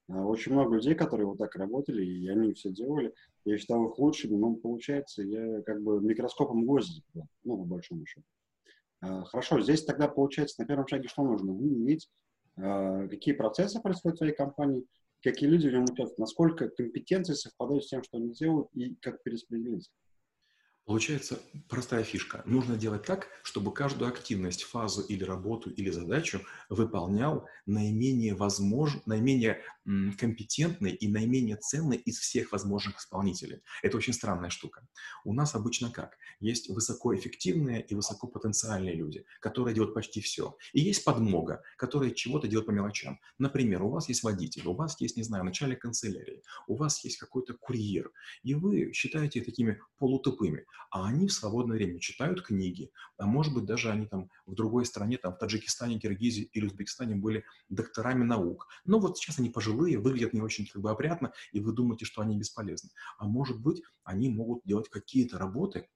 А, 0.09 0.25
очень 0.25 0.53
много 0.53 0.75
людей, 0.75 0.95
которые 0.95 1.27
вот 1.27 1.37
так 1.37 1.55
работали, 1.55 2.05
и 2.05 2.27
они 2.27 2.53
все 2.53 2.71
делали. 2.71 3.13
Я 3.45 3.57
считал 3.57 3.89
их 3.89 3.97
лучшими, 3.97 4.35
но 4.35 4.55
получается, 4.55 5.23
я 5.23 5.61
как 5.61 5.81
бы 5.81 6.01
микроскопом 6.01 6.65
гвозди, 6.65 7.03
ну, 7.43 7.57
по 7.57 7.63
большому 7.63 8.05
счету. 8.05 8.25
А, 9.01 9.23
хорошо, 9.25 9.61
здесь 9.61 9.83
тогда 9.83 10.07
получается 10.07 10.61
на 10.61 10.67
первом 10.67 10.87
шаге 10.87 11.07
что 11.07 11.23
нужно? 11.23 11.53
Выявить, 11.53 12.09
а, 12.57 13.07
какие 13.07 13.33
процессы 13.33 13.81
происходят 13.81 14.17
в 14.17 14.19
твоей 14.19 14.33
компании, 14.33 14.85
какие 15.23 15.49
люди 15.49 15.67
в 15.67 15.73
нем 15.73 15.83
участвуют, 15.83 16.19
насколько 16.19 16.69
компетенции 16.69 17.33
совпадают 17.33 17.83
с 17.83 17.89
тем, 17.89 18.03
что 18.03 18.17
они 18.17 18.33
делают, 18.33 18.67
и 18.73 18.95
как 19.01 19.21
перераспределить. 19.23 19.89
Получается 20.91 21.39
простая 21.69 22.03
фишка. 22.03 22.43
Нужно 22.45 22.75
делать 22.75 23.03
так, 23.03 23.29
чтобы 23.43 23.73
каждую 23.73 24.09
активность, 24.09 24.63
фазу 24.63 25.01
или 25.01 25.23
работу 25.23 25.69
или 25.69 25.89
задачу 25.89 26.41
выполнял 26.67 27.47
наименее 27.65 28.35
возможно, 28.35 29.01
наименее 29.05 29.61
компетентный 30.17 30.91
и 30.91 31.07
наименее 31.07 31.55
ценный 31.55 31.95
из 31.95 32.19
всех 32.19 32.51
возможных 32.51 32.99
исполнителей. 32.99 33.61
Это 33.81 33.95
очень 33.95 34.13
странная 34.13 34.49
штука. 34.49 34.85
У 35.23 35.33
нас 35.33 35.55
обычно 35.55 35.91
как? 35.91 36.17
Есть 36.41 36.69
высокоэффективные 36.69 37.81
и 37.81 37.95
высокопотенциальные 37.95 38.93
люди, 38.93 39.25
которые 39.39 39.73
делают 39.73 39.93
почти 39.93 40.19
все. 40.19 40.57
И 40.73 40.81
есть 40.81 41.03
подмога, 41.03 41.63
которая 41.77 42.11
чего-то 42.11 42.47
делает 42.47 42.67
по 42.67 42.71
мелочам. 42.71 43.19
Например, 43.37 43.81
у 43.83 43.89
вас 43.89 44.09
есть 44.09 44.23
водитель, 44.23 44.67
у 44.67 44.73
вас 44.73 44.99
есть, 44.99 45.17
не 45.17 45.23
знаю, 45.23 45.45
начальник 45.45 45.79
канцелярии, 45.79 46.43
у 46.67 46.75
вас 46.75 47.03
есть 47.03 47.17
какой-то 47.17 47.53
курьер, 47.53 48.11
и 48.43 48.53
вы 48.53 48.91
считаете 48.93 49.41
такими 49.41 49.79
полутупыми, 49.97 50.65
а 50.89 51.05
они 51.05 51.27
в 51.27 51.33
свободное 51.33 51.77
время 51.77 51.99
читают 51.99 52.41
книги, 52.41 52.91
а 53.17 53.25
может 53.25 53.53
быть 53.53 53.65
даже 53.65 53.91
они 53.91 54.07
там 54.07 54.29
в 54.45 54.53
другой 54.55 54.85
стране, 54.85 55.17
там 55.17 55.33
в 55.33 55.37
Таджикистане, 55.37 55.99
Киргизии 55.99 56.49
или 56.53 56.65
Узбекистане 56.65 57.15
были 57.15 57.43
докторами 57.69 58.23
наук. 58.23 58.67
Но 58.85 58.99
вот 58.99 59.17
сейчас 59.17 59.39
они 59.39 59.49
пожилые, 59.49 59.99
выглядят 59.99 60.33
не 60.33 60.41
очень 60.41 60.67
как 60.67 60.81
бы 60.81 60.89
опрятно, 60.89 61.33
и 61.51 61.59
вы 61.59 61.71
думаете, 61.73 62.05
что 62.05 62.21
они 62.21 62.37
бесполезны. 62.37 62.89
А 63.17 63.25
может 63.25 63.59
быть, 63.59 63.81
они 64.03 64.29
могут 64.29 64.63
делать 64.63 64.89
какие-то 64.89 65.37
работы, 65.37 65.87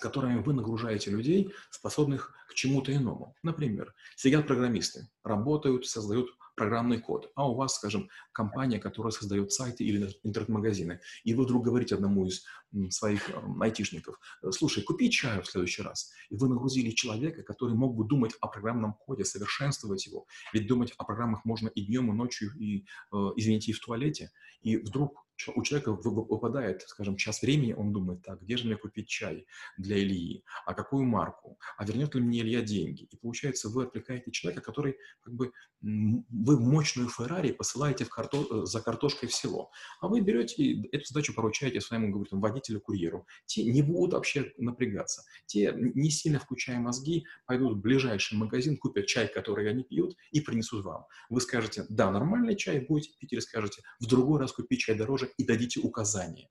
которыми 0.00 0.42
вы 0.42 0.52
нагружаете 0.52 1.10
людей, 1.10 1.52
способных 1.70 2.34
к 2.48 2.54
чему-то 2.54 2.94
иному. 2.94 3.34
Например, 3.42 3.94
сидят 4.16 4.46
программисты, 4.46 5.08
работают, 5.22 5.86
создают 5.86 6.30
программный 6.56 7.00
код, 7.00 7.30
а 7.36 7.48
у 7.48 7.54
вас, 7.54 7.76
скажем, 7.76 8.10
компания, 8.32 8.78
которая 8.78 9.12
создает 9.12 9.52
сайты 9.52 9.84
или 9.84 10.10
интернет-магазины, 10.24 11.00
и 11.24 11.34
вы 11.34 11.44
вдруг 11.44 11.64
говорите 11.64 11.94
одному 11.94 12.26
из 12.26 12.44
своих 12.90 13.30
айтишников, 13.60 14.18
слушай, 14.50 14.82
купи 14.82 15.10
чаю 15.10 15.42
в 15.42 15.46
следующий 15.46 15.82
раз. 15.82 16.10
И 16.30 16.36
вы 16.36 16.48
нагрузили 16.48 16.90
человека, 16.90 17.42
который 17.42 17.74
мог 17.74 17.94
бы 17.94 18.04
думать 18.06 18.32
о 18.40 18.48
программном 18.48 18.94
коде, 18.94 19.24
совершенствовать 19.24 20.06
его. 20.06 20.26
Ведь 20.52 20.66
думать 20.66 20.92
о 20.96 21.04
программах 21.04 21.44
можно 21.44 21.68
и 21.68 21.82
днем, 21.82 22.10
и 22.10 22.14
ночью, 22.14 22.52
и, 22.58 22.84
э, 23.12 23.16
извините, 23.36 23.72
и 23.72 23.74
в 23.74 23.80
туалете. 23.80 24.30
И 24.62 24.76
вдруг 24.76 25.26
у 25.54 25.62
человека 25.62 25.92
выпадает, 25.92 26.82
скажем, 26.82 27.16
час 27.16 27.42
времени, 27.42 27.72
он 27.72 27.92
думает, 27.92 28.22
так, 28.22 28.42
где 28.42 28.56
же 28.56 28.66
мне 28.66 28.76
купить 28.76 29.08
чай 29.08 29.46
для 29.78 29.98
Ильи, 29.98 30.44
а 30.66 30.74
какую 30.74 31.04
марку, 31.04 31.58
а 31.76 31.84
вернет 31.84 32.14
ли 32.14 32.20
мне 32.20 32.40
Илья 32.40 32.60
деньги? 32.60 33.04
И 33.04 33.16
получается, 33.16 33.68
вы 33.68 33.84
отвлекаете 33.84 34.30
человека, 34.30 34.62
который, 34.62 34.96
как 35.22 35.34
бы, 35.34 35.52
вы 35.80 36.60
мощную 36.60 37.08
Феррари 37.08 37.52
посылаете 37.52 38.04
в 38.04 38.10
карто... 38.10 38.46
Э, 38.50 38.66
за 38.66 38.80
картошкой 38.80 39.28
в 39.28 39.34
село, 39.34 39.70
а 40.00 40.08
вы 40.08 40.20
берете 40.20 40.82
эту 40.92 41.06
задачу 41.06 41.34
поручаете 41.34 41.80
своему, 41.80 42.10
говорю, 42.10 42.28
водителю-курьеру. 42.60 43.26
Те 43.46 43.64
не 43.64 43.82
будут 43.82 44.14
вообще 44.14 44.52
напрягаться. 44.58 45.22
Те, 45.46 45.72
не 45.76 46.10
сильно 46.10 46.38
включая 46.38 46.78
мозги, 46.78 47.24
пойдут 47.46 47.78
в 47.78 47.80
ближайший 47.80 48.38
магазин, 48.38 48.76
купят 48.76 49.06
чай, 49.06 49.28
который 49.28 49.68
они 49.68 49.82
пьют, 49.82 50.16
и 50.30 50.40
принесут 50.40 50.84
вам. 50.84 51.06
Вы 51.28 51.40
скажете, 51.40 51.84
да, 51.88 52.10
нормальный 52.10 52.56
чай 52.56 52.80
будете 52.80 53.16
пить, 53.18 53.32
или 53.32 53.40
скажете, 53.40 53.82
в 53.98 54.06
другой 54.06 54.40
раз 54.40 54.52
купить 54.52 54.80
чай 54.80 54.96
дороже, 54.96 55.30
и 55.36 55.44
дадите 55.44 55.80
указания. 55.80 56.48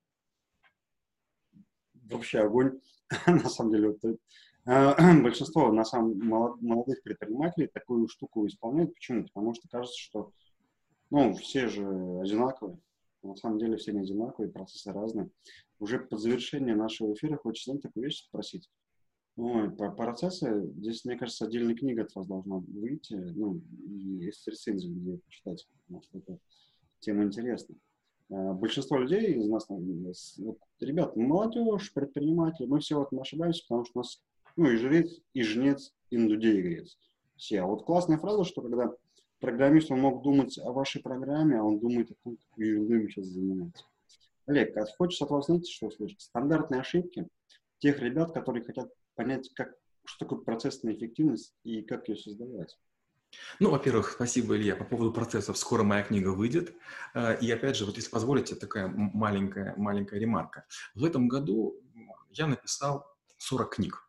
Вообще 1.93 2.39
огонь. 2.39 2.79
на 3.27 3.49
самом 3.49 3.71
деле, 3.71 3.89
вот, 3.89 4.17
э, 4.65 5.21
большинство 5.23 5.71
на 5.71 5.85
самом 5.85 6.17
молодых 6.61 7.01
предпринимателей 7.03 7.67
такую 7.67 8.07
штуку 8.07 8.45
исполняют. 8.47 8.93
Почему? 8.93 9.23
Потому 9.25 9.53
что 9.53 9.67
кажется, 9.67 9.97
что 9.97 10.31
ну, 11.11 11.33
все 11.33 11.67
же 11.67 11.85
одинаковые. 12.21 12.79
На 13.23 13.35
самом 13.35 13.59
деле 13.59 13.77
все 13.77 13.91
не 13.91 14.01
одинаковые, 14.01 14.51
процессы 14.51 14.91
разные. 14.93 15.29
Уже 15.79 15.99
под 15.99 16.19
завершение 16.19 16.75
нашего 16.75 17.13
эфира 17.13 17.37
хочется 17.37 17.77
такую 17.79 18.05
вещь 18.05 18.23
спросить. 18.23 18.69
Ну, 19.37 19.71
про 19.71 19.89
процессы, 19.91 20.69
здесь, 20.77 21.05
мне 21.05 21.17
кажется, 21.17 21.45
отдельная 21.45 21.73
книга 21.73 22.03
от 22.03 22.13
вас 22.13 22.27
должна 22.27 22.57
выйти, 22.57 23.13
ну, 23.13 23.61
и 23.87 24.29
с 24.29 24.45
рецензией 24.47 24.93
где 24.93 25.17
почитать, 25.17 25.65
потому 25.85 26.01
что 26.01 26.17
эта 26.17 26.39
тема 26.99 27.23
интересна. 27.23 27.75
э, 28.35 28.53
большинство 28.53 28.97
людей 28.97 29.35
из 29.35 29.47
нас, 29.47 29.65
вот, 30.39 30.57
ребят, 30.81 31.15
молодежь, 31.15 31.93
предприниматели, 31.93 32.67
мы 32.67 32.79
все 32.81 32.97
вот 32.99 33.13
ошибаемся, 33.13 33.63
потому 33.63 33.85
что 33.85 33.99
у 33.99 34.01
нас, 34.01 34.21
ну, 34.57 34.69
и 34.69 34.75
жрец, 34.75 35.21
и 35.33 35.41
жнец, 35.41 35.93
и 36.09 36.17
индудей 36.17 36.85
Все. 37.37 37.61
А 37.61 37.65
вот 37.65 37.85
классная 37.85 38.17
фраза, 38.17 38.43
что 38.43 38.61
когда 38.61 38.91
программист, 39.39 39.89
он 39.89 40.01
мог 40.01 40.21
думать 40.21 40.57
о 40.57 40.73
вашей 40.73 41.01
программе, 41.01 41.57
а 41.57 41.63
он 41.63 41.79
думает 41.79 42.11
о 42.11 42.15
том, 42.23 42.37
мы 42.57 43.09
сейчас 43.09 43.27
занимаемся. 43.27 43.85
Олег, 44.49 44.75
а 44.77 44.85
хочется 44.97 45.25
от 45.25 45.29
вас, 45.29 45.45
знаете, 45.45 45.71
что 45.71 45.87
услышать? 45.87 46.21
Стандартные 46.21 46.81
ошибки 46.81 47.27
тех 47.77 47.99
ребят, 47.99 48.33
которые 48.33 48.65
хотят 48.65 48.89
понять, 49.13 49.47
как, 49.53 49.75
что 50.05 50.25
такое 50.25 50.39
процессная 50.39 50.95
эффективность 50.95 51.53
и 51.63 51.83
как 51.83 52.09
ее 52.09 52.15
создавать. 52.15 52.75
Ну, 53.59 53.69
во-первых, 53.69 54.09
спасибо, 54.09 54.57
Илья. 54.57 54.75
По 54.75 54.85
поводу 54.85 55.13
процессов, 55.13 55.55
скоро 55.55 55.83
моя 55.83 56.01
книга 56.01 56.29
выйдет. 56.29 56.73
Э, 57.13 57.37
и 57.39 57.51
опять 57.51 57.75
же, 57.75 57.85
вот 57.85 57.95
если 57.95 58.09
позволите, 58.09 58.55
такая 58.55 58.87
маленькая, 58.87 59.75
маленькая 59.77 60.19
ремарка. 60.19 60.65
В 60.95 61.05
этом 61.05 61.27
году 61.27 61.79
я 62.31 62.47
написал 62.47 63.05
40 63.37 63.75
книг. 63.75 64.03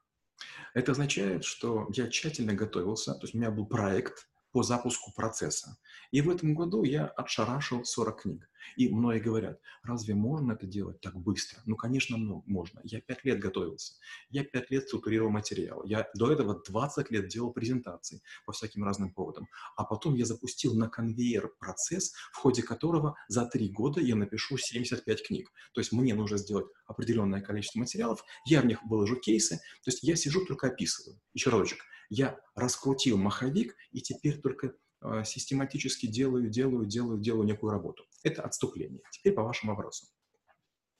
Это 0.72 0.92
означает, 0.92 1.44
что 1.44 1.86
я 1.92 2.08
тщательно 2.08 2.54
готовился, 2.54 3.12
то 3.12 3.24
есть 3.24 3.34
у 3.34 3.38
меня 3.38 3.50
был 3.50 3.66
проект, 3.66 4.29
по 4.52 4.62
запуску 4.62 5.12
процесса. 5.14 5.76
И 6.10 6.20
в 6.20 6.30
этом 6.30 6.54
году 6.54 6.82
я 6.82 7.06
отшарашил 7.06 7.84
40 7.84 8.22
книг. 8.22 8.50
И 8.76 8.88
многие 8.88 9.20
говорят, 9.20 9.60
разве 9.82 10.14
можно 10.14 10.52
это 10.52 10.66
делать 10.66 11.00
так 11.00 11.16
быстро? 11.16 11.60
Ну, 11.64 11.76
конечно, 11.76 12.16
можно. 12.18 12.80
Я 12.84 13.00
5 13.00 13.24
лет 13.24 13.40
готовился. 13.40 13.94
Я 14.28 14.44
5 14.44 14.70
лет 14.70 14.86
структурировал 14.86 15.30
материал. 15.30 15.82
Я 15.84 16.08
до 16.14 16.30
этого 16.30 16.62
20 16.68 17.10
лет 17.10 17.28
делал 17.28 17.52
презентации 17.52 18.22
по 18.44 18.52
всяким 18.52 18.84
разным 18.84 19.12
поводам. 19.12 19.48
А 19.76 19.84
потом 19.84 20.14
я 20.14 20.26
запустил 20.26 20.74
на 20.74 20.88
конвейер 20.88 21.48
процесс, 21.58 22.12
в 22.32 22.36
ходе 22.36 22.62
которого 22.62 23.16
за 23.28 23.46
3 23.46 23.70
года 23.70 24.00
я 24.00 24.14
напишу 24.14 24.58
75 24.58 25.26
книг. 25.26 25.50
То 25.72 25.80
есть 25.80 25.92
мне 25.92 26.14
нужно 26.14 26.36
сделать 26.36 26.66
определенное 26.86 27.40
количество 27.40 27.78
материалов, 27.78 28.24
я 28.44 28.60
в 28.60 28.66
них 28.66 28.82
выложу 28.84 29.16
кейсы, 29.16 29.56
то 29.56 29.90
есть 29.90 30.02
я 30.02 30.16
сижу 30.16 30.44
только 30.44 30.68
описываю. 30.68 31.20
Еще 31.32 31.50
разочек. 31.50 31.78
Я 32.10 32.38
раскрутил 32.56 33.16
маховик 33.16 33.76
и 33.92 34.00
теперь 34.02 34.40
только 34.40 34.74
э, 35.00 35.22
систематически 35.24 36.06
делаю, 36.06 36.50
делаю, 36.50 36.84
делаю, 36.84 37.18
делаю 37.18 37.44
некую 37.44 37.70
работу. 37.70 38.04
Это 38.24 38.42
отступление. 38.42 39.00
Теперь 39.12 39.32
по 39.32 39.44
вашему 39.44 39.72
вопросу. 39.72 40.06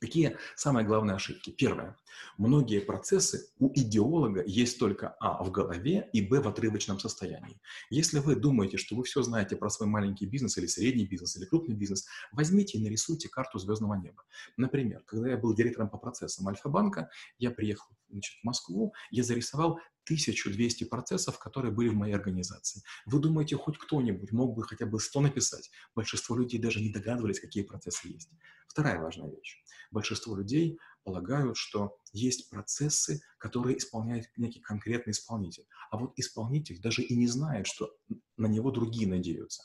Какие 0.01 0.39
самые 0.57 0.87
главные 0.87 1.17
ошибки? 1.17 1.51
Первое. 1.51 1.95
Многие 2.39 2.81
процессы 2.81 3.51
у 3.59 3.71
идеолога 3.75 4.43
есть 4.47 4.79
только 4.79 5.11
А 5.21 5.43
в 5.45 5.51
голове 5.51 6.09
и 6.15 6.23
Б 6.23 6.41
в 6.41 6.49
отрывочном 6.49 6.99
состоянии. 6.99 7.61
Если 7.91 8.19
вы 8.19 8.35
думаете, 8.35 8.79
что 8.79 8.97
вы 8.97 9.05
все 9.05 9.21
знаете 9.21 9.57
про 9.57 9.69
свой 9.69 9.91
маленький 9.91 10.25
бизнес 10.25 10.57
или 10.57 10.67
средний 10.67 11.07
бизнес 11.07 11.37
или 11.37 11.45
крупный 11.45 11.75
бизнес, 11.75 12.07
возьмите 12.33 12.79
и 12.79 12.83
нарисуйте 12.83 13.29
карту 13.29 13.59
звездного 13.59 13.95
неба. 13.95 14.25
Например, 14.57 15.03
когда 15.05 15.29
я 15.29 15.37
был 15.37 15.55
директором 15.55 15.91
по 15.91 15.99
процессам 15.99 16.49
Альфа-банка, 16.49 17.11
я 17.39 17.51
приехал 17.51 17.95
значит, 18.09 18.41
в 18.41 18.45
Москву, 18.45 18.95
я 19.11 19.23
зарисовал 19.23 19.81
1200 20.05 20.85
процессов, 20.85 21.39
которые 21.39 21.73
были 21.73 21.89
в 21.89 21.95
моей 21.95 22.15
организации. 22.15 22.83
Вы 23.07 23.21
думаете, 23.21 23.57
хоть 23.57 23.79
кто-нибудь 23.79 24.33
мог 24.33 24.55
бы 24.55 24.65
хотя 24.65 24.87
бы 24.87 24.99
100 24.99 25.21
написать? 25.21 25.71
Большинство 25.95 26.37
людей 26.37 26.61
даже 26.61 26.81
не 26.81 26.91
догадывались, 26.91 27.41
какие 27.41 27.63
процессы 27.63 28.09
есть. 28.09 28.31
Вторая 28.69 29.01
важная 29.01 29.31
вещь. 29.31 29.63
Большинство 29.91 30.37
людей 30.37 30.79
полагают, 31.05 31.57
что 31.57 31.97
есть 32.13 32.51
процессы, 32.51 33.21
которые 33.39 33.79
исполняет 33.79 34.31
некий 34.37 34.61
конкретный 34.61 35.13
исполнитель. 35.13 35.67
А 35.91 35.99
вот 35.99 36.13
исполнитель 36.17 36.81
даже 36.81 37.03
и 37.03 37.17
не 37.17 37.27
знает, 37.27 37.67
что 37.67 37.97
на 38.37 38.47
него 38.47 38.71
другие 38.71 39.09
надеются. 39.09 39.65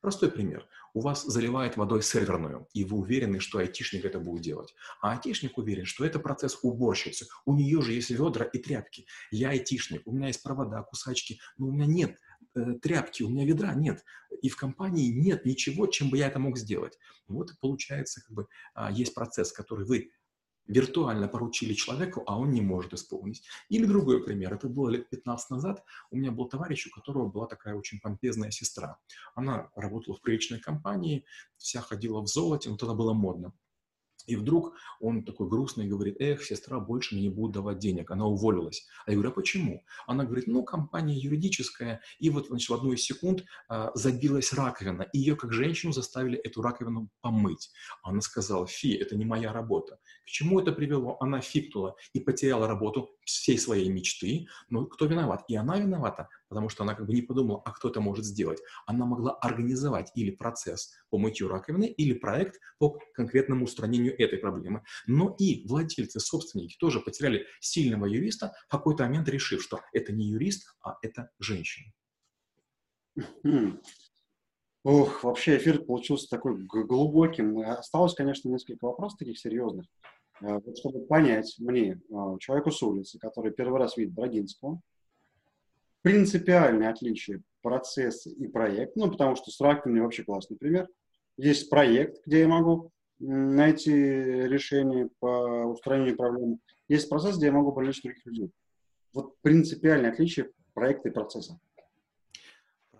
Простой 0.00 0.30
пример. 0.30 0.66
У 0.92 1.00
вас 1.00 1.24
заливает 1.24 1.76
водой 1.76 2.02
серверную, 2.02 2.68
и 2.72 2.84
вы 2.84 2.98
уверены, 2.98 3.40
что 3.40 3.58
айтишник 3.58 4.04
это 4.04 4.20
будет 4.20 4.42
делать. 4.42 4.74
А 5.00 5.12
айтишник 5.12 5.58
уверен, 5.58 5.86
что 5.86 6.04
это 6.04 6.18
процесс 6.18 6.58
уборщицы. 6.62 7.26
У 7.44 7.54
нее 7.54 7.82
же 7.82 7.92
есть 7.92 8.10
ведра 8.10 8.44
и 8.44 8.58
тряпки. 8.58 9.06
Я 9.30 9.50
айтишник, 9.50 10.06
у 10.06 10.12
меня 10.12 10.28
есть 10.28 10.42
провода, 10.42 10.82
кусачки, 10.82 11.40
но 11.58 11.66
у 11.66 11.72
меня 11.72 11.86
нет 11.86 12.18
э, 12.54 12.74
тряпки, 12.80 13.22
у 13.22 13.30
меня 13.30 13.44
ведра 13.44 13.74
нет. 13.74 14.04
И 14.42 14.48
в 14.48 14.56
компании 14.56 15.08
нет 15.08 15.46
ничего, 15.46 15.86
чем 15.86 16.10
бы 16.10 16.18
я 16.18 16.28
это 16.28 16.38
мог 16.38 16.58
сделать. 16.58 16.98
Вот 17.26 17.50
получается, 17.60 18.20
как 18.22 18.32
бы, 18.32 18.46
а, 18.74 18.92
есть 18.92 19.14
процесс, 19.14 19.52
который 19.52 19.86
вы 19.86 20.10
виртуально 20.66 21.28
поручили 21.28 21.74
человеку, 21.74 22.22
а 22.26 22.38
он 22.38 22.52
не 22.52 22.60
может 22.60 22.94
исполнить. 22.94 23.42
Или 23.68 23.86
другой 23.86 24.22
пример. 24.24 24.54
Это 24.54 24.68
было 24.68 24.88
лет 24.88 25.08
15 25.10 25.50
назад. 25.50 25.84
У 26.10 26.16
меня 26.16 26.30
был 26.30 26.48
товарищ, 26.48 26.86
у 26.86 26.90
которого 26.90 27.28
была 27.28 27.46
такая 27.46 27.74
очень 27.74 28.00
помпезная 28.00 28.50
сестра. 28.50 28.98
Она 29.34 29.70
работала 29.74 30.16
в 30.16 30.22
приличной 30.22 30.60
компании, 30.60 31.24
вся 31.56 31.80
ходила 31.80 32.20
в 32.20 32.26
золоте, 32.26 32.70
но 32.70 32.76
тогда 32.76 32.94
было 32.94 33.12
модно. 33.12 33.52
И 34.26 34.36
вдруг 34.36 34.74
он 35.00 35.24
такой 35.24 35.48
грустный 35.48 35.86
говорит, 35.86 36.16
эх, 36.20 36.42
сестра 36.42 36.80
больше 36.80 37.14
мне 37.14 37.24
не 37.24 37.30
будет 37.30 37.52
давать 37.52 37.78
денег, 37.78 38.10
она 38.10 38.26
уволилась. 38.26 38.86
А 39.06 39.10
я 39.10 39.16
говорю, 39.16 39.30
а 39.30 39.34
почему? 39.34 39.84
Она 40.06 40.24
говорит, 40.24 40.46
ну, 40.46 40.62
компания 40.64 41.16
юридическая, 41.16 42.00
и 42.18 42.30
вот, 42.30 42.48
значит, 42.48 42.68
в 42.68 42.74
одну 42.74 42.92
из 42.92 43.02
секунд 43.02 43.44
а, 43.68 43.90
забилась 43.94 44.52
раковина, 44.52 45.02
и 45.12 45.18
ее 45.18 45.36
как 45.36 45.52
женщину 45.52 45.92
заставили 45.92 46.38
эту 46.38 46.62
раковину 46.62 47.10
помыть. 47.20 47.70
Она 48.02 48.20
сказала, 48.20 48.66
фи, 48.66 48.94
это 48.94 49.16
не 49.16 49.24
моя 49.24 49.52
работа. 49.52 49.98
К 50.24 50.26
чему 50.26 50.60
это 50.60 50.72
привело? 50.72 51.16
Она 51.20 51.40
фикнула 51.40 51.96
и 52.12 52.20
потеряла 52.20 52.66
работу 52.66 53.10
всей 53.24 53.58
своей 53.58 53.88
мечты. 53.88 54.46
Ну, 54.68 54.86
кто 54.86 55.06
виноват? 55.06 55.44
И 55.48 55.56
она 55.56 55.78
виновата, 55.78 56.28
потому 56.48 56.68
что 56.68 56.84
она 56.84 56.94
как 56.94 57.06
бы 57.06 57.14
не 57.14 57.22
подумала, 57.22 57.62
а 57.64 57.72
кто 57.72 57.88
это 57.88 58.00
может 58.00 58.24
сделать. 58.24 58.60
Она 58.86 59.06
могла 59.06 59.32
организовать 59.32 60.10
или 60.14 60.30
процесс 60.30 60.94
по 61.10 61.18
мытью 61.18 61.48
раковины, 61.48 61.86
или 61.86 62.14
проект 62.14 62.60
по 62.78 62.98
конкретному 63.14 63.64
устранению 63.64 64.14
этой 64.20 64.38
проблемы. 64.38 64.82
Но 65.06 65.34
и 65.38 65.66
владельцы, 65.66 66.20
собственники 66.20 66.76
тоже 66.78 67.00
потеряли 67.00 67.46
сильного 67.60 68.06
юриста, 68.06 68.54
в 68.68 68.70
какой-то 68.70 69.04
момент 69.04 69.28
решив, 69.28 69.62
что 69.62 69.80
это 69.92 70.12
не 70.12 70.26
юрист, 70.26 70.74
а 70.82 70.96
это 71.02 71.30
женщина. 71.38 71.92
Ох, 74.84 75.24
вообще 75.24 75.56
эфир 75.56 75.82
получился 75.82 76.28
такой 76.28 76.62
глубоким. 76.64 77.58
Осталось, 77.60 78.14
конечно, 78.14 78.50
несколько 78.50 78.84
вопросов 78.84 79.18
таких 79.18 79.38
серьезных. 79.38 79.86
Э, 80.40 80.58
вот 80.64 80.78
чтобы 80.78 81.06
понять 81.06 81.54
мне, 81.58 82.00
э, 82.08 82.38
человеку 82.40 82.70
с 82.70 82.82
улицы, 82.82 83.18
который 83.18 83.52
первый 83.52 83.78
раз 83.78 83.96
видит 83.96 84.14
Брагинского, 84.14 84.80
принципиальное 86.02 86.90
отличие 86.90 87.42
процесса 87.62 88.30
и 88.30 88.46
проекта, 88.46 88.98
ну, 88.98 89.10
потому 89.10 89.36
что 89.36 89.50
с 89.50 89.60
Раком 89.60 89.98
вообще 89.98 90.22
классный 90.22 90.56
пример. 90.56 90.88
Есть 91.36 91.70
проект, 91.70 92.24
где 92.26 92.40
я 92.40 92.48
могу 92.48 92.90
найти 93.18 93.90
решение 93.90 95.08
по 95.18 95.64
устранению 95.66 96.16
проблем. 96.16 96.60
Есть 96.88 97.08
процесс, 97.08 97.36
где 97.36 97.46
я 97.46 97.52
могу 97.52 97.72
привлечь 97.72 98.02
других 98.02 98.24
людей. 98.26 98.50
Вот 99.14 99.38
принципиальное 99.40 100.10
отличие 100.10 100.50
проекта 100.74 101.08
и 101.08 101.12
процесса. 101.12 101.58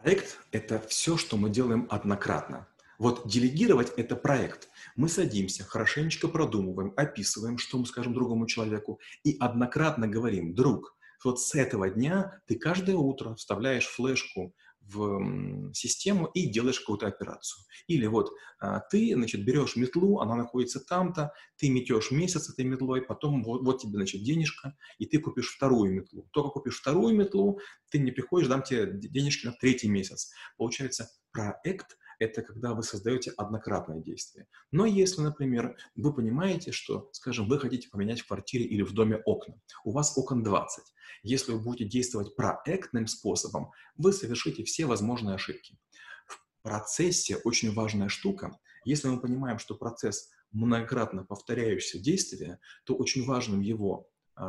Проект– 0.00 0.38
это 0.52 0.78
все, 0.80 1.16
что 1.16 1.36
мы 1.36 1.50
делаем 1.50 1.86
однократно. 1.90 2.66
Вот 2.98 3.26
делегировать– 3.26 3.92
это 3.96 4.16
проект. 4.16 4.68
Мы 4.96 5.08
садимся, 5.08 5.64
хорошенечко 5.64 6.28
продумываем, 6.28 6.92
описываем, 6.96 7.58
что 7.58 7.78
мы 7.78 7.86
скажем 7.86 8.14
другому 8.14 8.46
человеку, 8.46 9.00
и 9.24 9.36
однократно 9.38 10.06
говорим, 10.06 10.54
друг, 10.54 10.96
вот 11.24 11.40
с 11.40 11.54
этого 11.54 11.88
дня 11.88 12.40
ты 12.46 12.56
каждое 12.56 12.96
утро 12.96 13.34
вставляешь 13.34 13.86
флешку 13.86 14.54
в 14.86 15.72
систему 15.72 16.26
и 16.26 16.46
делаешь 16.46 16.80
какую-то 16.80 17.06
операцию. 17.06 17.64
Или 17.86 18.06
вот 18.06 18.32
а, 18.58 18.80
ты, 18.80 19.14
значит, 19.14 19.44
берешь 19.44 19.76
метлу, 19.76 20.20
она 20.20 20.36
находится 20.36 20.78
там-то, 20.78 21.32
ты 21.56 21.70
метешь 21.70 22.10
месяц 22.10 22.50
этой 22.50 22.66
метлой, 22.66 23.00
потом 23.00 23.42
вот, 23.42 23.62
вот 23.62 23.80
тебе, 23.80 23.94
значит, 23.94 24.22
денежка, 24.22 24.76
и 24.98 25.06
ты 25.06 25.18
купишь 25.18 25.54
вторую 25.54 25.90
метлу. 25.90 26.28
Только 26.32 26.50
купишь 26.50 26.78
вторую 26.78 27.16
метлу, 27.16 27.58
ты 27.90 27.98
не 27.98 28.10
приходишь, 28.10 28.48
дам 28.48 28.62
тебе 28.62 28.86
денежки 28.92 29.46
на 29.46 29.52
третий 29.52 29.88
месяц. 29.88 30.30
Получается, 30.58 31.08
проект 31.32 31.96
это 32.18 32.42
когда 32.42 32.74
вы 32.74 32.82
создаете 32.82 33.32
однократное 33.36 34.00
действие. 34.00 34.46
Но 34.70 34.86
если, 34.86 35.20
например, 35.22 35.76
вы 35.96 36.14
понимаете, 36.14 36.72
что, 36.72 37.08
скажем, 37.12 37.48
вы 37.48 37.58
хотите 37.58 37.88
поменять 37.88 38.20
в 38.20 38.26
квартире 38.26 38.64
или 38.64 38.82
в 38.82 38.92
доме 38.92 39.16
окна, 39.24 39.60
у 39.84 39.92
вас 39.92 40.16
окон 40.16 40.42
20. 40.42 40.84
Если 41.22 41.52
вы 41.52 41.60
будете 41.60 41.84
действовать 41.84 42.36
проектным 42.36 43.06
способом, 43.06 43.70
вы 43.96 44.12
совершите 44.12 44.64
все 44.64 44.86
возможные 44.86 45.36
ошибки. 45.36 45.78
В 46.26 46.62
процессе 46.62 47.36
очень 47.36 47.72
важная 47.72 48.08
штука. 48.08 48.58
Если 48.84 49.08
мы 49.08 49.20
понимаем, 49.20 49.58
что 49.58 49.74
процесс 49.74 50.30
многократно 50.52 51.24
повторяющееся 51.24 51.98
действие, 51.98 52.58
то 52.84 52.94
очень 52.94 53.24
важным 53.24 53.60
его 53.60 54.08
э, 54.36 54.42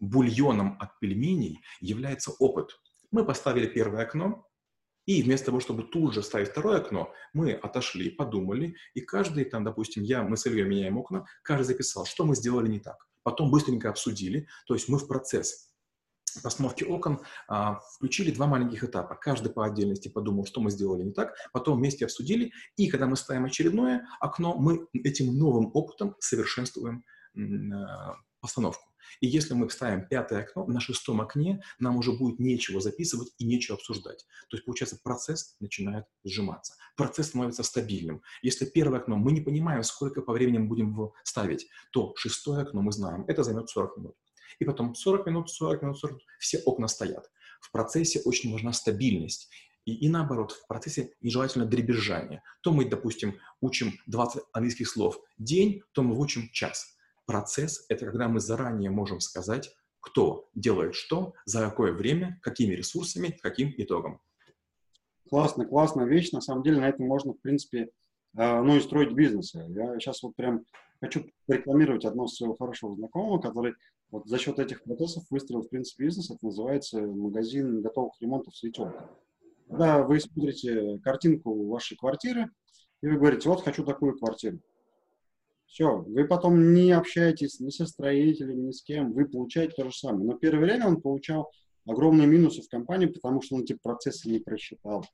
бульоном 0.00 0.76
от 0.80 0.98
пельменей 1.00 1.60
является 1.80 2.32
опыт. 2.32 2.78
Мы 3.10 3.24
поставили 3.24 3.66
первое 3.66 4.02
окно, 4.02 4.45
и 5.06 5.22
вместо 5.22 5.46
того, 5.46 5.60
чтобы 5.60 5.84
тут 5.84 6.14
же 6.14 6.22
ставить 6.22 6.48
второе 6.48 6.78
окно, 6.78 7.12
мы 7.32 7.52
отошли, 7.52 8.10
подумали, 8.10 8.76
и 8.94 9.00
каждый, 9.00 9.44
там, 9.44 9.64
допустим, 9.64 10.02
я, 10.02 10.22
мы 10.22 10.36
с 10.36 10.46
Ильей 10.46 10.64
меняем 10.64 10.98
окна, 10.98 11.26
каждый 11.42 11.64
записал, 11.64 12.04
что 12.04 12.24
мы 12.24 12.36
сделали 12.36 12.68
не 12.68 12.80
так. 12.80 13.06
Потом 13.22 13.50
быстренько 13.50 13.88
обсудили, 13.88 14.46
то 14.66 14.74
есть 14.74 14.88
мы 14.88 14.98
в 14.98 15.08
процесс 15.08 15.72
постановки 16.42 16.84
окон 16.84 17.20
а, 17.48 17.80
включили 17.94 18.30
два 18.30 18.46
маленьких 18.46 18.84
этапа. 18.84 19.14
Каждый 19.14 19.50
по 19.52 19.64
отдельности 19.64 20.08
подумал, 20.08 20.44
что 20.44 20.60
мы 20.60 20.70
сделали 20.70 21.02
не 21.02 21.12
так, 21.12 21.34
потом 21.52 21.78
вместе 21.78 22.04
обсудили, 22.04 22.52
и 22.76 22.88
когда 22.88 23.06
мы 23.06 23.16
ставим 23.16 23.46
очередное 23.46 24.06
окно, 24.20 24.54
мы 24.58 24.86
этим 24.92 25.36
новым 25.38 25.70
опытом 25.72 26.14
совершенствуем 26.18 27.04
а, 27.36 28.16
постановку. 28.40 28.92
И 29.20 29.26
если 29.26 29.54
мы 29.54 29.68
ставим 29.70 30.06
пятое 30.08 30.42
окно, 30.42 30.66
на 30.66 30.80
шестом 30.80 31.20
окне 31.20 31.62
нам 31.78 31.96
уже 31.96 32.12
будет 32.12 32.38
нечего 32.38 32.80
записывать 32.80 33.32
и 33.38 33.44
нечего 33.44 33.76
обсуждать. 33.76 34.26
То 34.48 34.56
есть, 34.56 34.64
получается, 34.64 34.98
процесс 35.02 35.56
начинает 35.60 36.06
сжиматься. 36.24 36.74
Процесс 36.96 37.28
становится 37.28 37.62
стабильным. 37.62 38.22
Если 38.42 38.66
первое 38.66 39.00
окно 39.00 39.16
мы 39.16 39.32
не 39.32 39.40
понимаем, 39.40 39.82
сколько 39.82 40.22
по 40.22 40.32
времени 40.32 40.58
мы 40.58 40.68
будем 40.68 40.90
его 40.92 41.14
ставить, 41.24 41.66
то 41.92 42.14
шестое 42.16 42.62
окно 42.62 42.82
мы 42.82 42.92
знаем, 42.92 43.24
это 43.28 43.42
займет 43.42 43.68
40 43.68 43.96
минут. 43.98 44.16
И 44.58 44.64
потом 44.64 44.94
40 44.94 45.26
минут, 45.26 45.50
40 45.50 45.82
минут, 45.82 45.98
40 45.98 46.12
минут, 46.12 46.26
все 46.38 46.58
окна 46.64 46.88
стоят. 46.88 47.30
В 47.60 47.70
процессе 47.70 48.20
очень 48.24 48.52
важна 48.52 48.72
стабильность. 48.72 49.50
И, 49.84 49.94
и 49.94 50.08
наоборот, 50.08 50.52
в 50.52 50.66
процессе 50.66 51.12
нежелательно 51.20 51.64
дребезжание. 51.64 52.42
То 52.62 52.72
мы, 52.72 52.84
допустим, 52.86 53.38
учим 53.60 53.92
20 54.06 54.42
английских 54.52 54.88
слов 54.88 55.20
день, 55.38 55.82
то 55.92 56.02
мы 56.02 56.18
учим 56.18 56.50
час. 56.52 56.95
Процесс— 57.26 57.84
это 57.88 58.06
когда 58.06 58.28
мы 58.28 58.40
заранее 58.40 58.90
можем 58.90 59.20
сказать, 59.20 59.74
кто 60.00 60.48
делает 60.54 60.94
что, 60.94 61.34
за 61.44 61.60
какое 61.60 61.92
время, 61.92 62.38
какими 62.42 62.74
ресурсами, 62.74 63.36
каким 63.42 63.74
итогом. 63.76 64.20
Классно, 65.28 65.66
классная 65.66 66.06
вещь. 66.06 66.30
На 66.30 66.40
самом 66.40 66.62
деле 66.62 66.80
на 66.80 66.88
этом 66.88 67.06
можно, 67.06 67.32
в 67.32 67.40
принципе, 67.40 67.90
э, 68.38 68.60
ну 68.62 68.76
и 68.76 68.80
строить 68.80 69.12
бизнес. 69.12 69.54
Я 69.54 69.98
сейчас 69.98 70.22
вот 70.22 70.36
прям 70.36 70.64
хочу 71.00 71.26
рекламировать 71.48 72.04
одного 72.04 72.28
своего 72.28 72.54
хорошего 72.54 72.94
знакомого, 72.94 73.40
который 73.40 73.74
вот 74.10 74.28
за 74.28 74.38
счет 74.38 74.60
этих 74.60 74.84
процессов 74.84 75.24
выстроил, 75.30 75.62
в 75.62 75.68
принципе, 75.68 76.04
бизнес. 76.04 76.30
Это 76.30 76.44
называется 76.44 77.00
магазин 77.00 77.82
готовых 77.82 78.14
ремонтов 78.20 78.56
«Светелка». 78.56 79.10
Когда 79.68 80.04
вы 80.04 80.20
смотрите 80.20 81.00
картинку 81.02 81.66
вашей 81.66 81.96
квартиры, 81.96 82.50
и 83.02 83.08
вы 83.08 83.16
говорите, 83.18 83.48
вот 83.48 83.64
хочу 83.64 83.84
такую 83.84 84.16
квартиру. 84.16 84.60
Все, 85.66 85.98
вы 85.98 86.26
потом 86.26 86.74
не 86.74 86.92
общаетесь 86.92 87.60
ни 87.60 87.70
со 87.70 87.86
строителем, 87.86 88.66
ни 88.66 88.70
с 88.70 88.82
кем, 88.82 89.12
вы 89.12 89.26
получаете 89.26 89.74
то 89.76 89.90
же 89.90 89.96
самое. 89.96 90.24
Но 90.24 90.34
первое 90.34 90.64
время 90.64 90.86
он 90.86 91.00
получал 91.00 91.50
огромные 91.86 92.26
минусы 92.26 92.62
в 92.62 92.68
компании, 92.68 93.06
потому 93.06 93.42
что 93.42 93.56
он 93.56 93.62
эти 93.62 93.74
процессы 93.74 94.28
не 94.30 94.38
просчитал. 94.38 95.04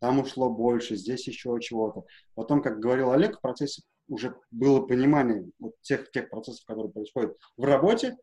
Там 0.00 0.18
ушло 0.18 0.50
больше, 0.50 0.96
здесь 0.96 1.26
еще 1.26 1.56
чего-то. 1.60 2.04
Потом, 2.34 2.62
как 2.62 2.80
говорил 2.80 3.12
Олег, 3.12 3.38
в 3.38 3.40
процессе 3.40 3.82
уже 4.08 4.36
было 4.50 4.80
понимание 4.80 5.48
вот 5.58 5.74
тех, 5.82 6.10
тех 6.10 6.28
процессов, 6.28 6.64
которые 6.66 6.92
происходят 6.92 7.36
в 7.56 7.64
работе, 7.64 8.16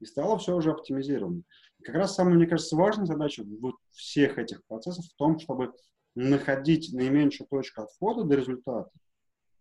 и 0.00 0.04
стало 0.04 0.38
все 0.38 0.54
уже 0.54 0.70
оптимизировано. 0.70 1.42
И 1.80 1.82
как 1.82 1.94
раз 1.94 2.14
самая, 2.14 2.34
мне 2.34 2.46
кажется, 2.46 2.76
важная 2.76 3.06
задача 3.06 3.44
вот 3.60 3.76
всех 3.92 4.38
этих 4.38 4.64
процессов 4.66 5.04
в 5.06 5.16
том, 5.16 5.38
чтобы 5.38 5.72
находить 6.14 6.92
наименьшую 6.92 7.48
точку 7.48 7.82
отхода 7.82 8.24
до 8.24 8.36
результата. 8.36 8.90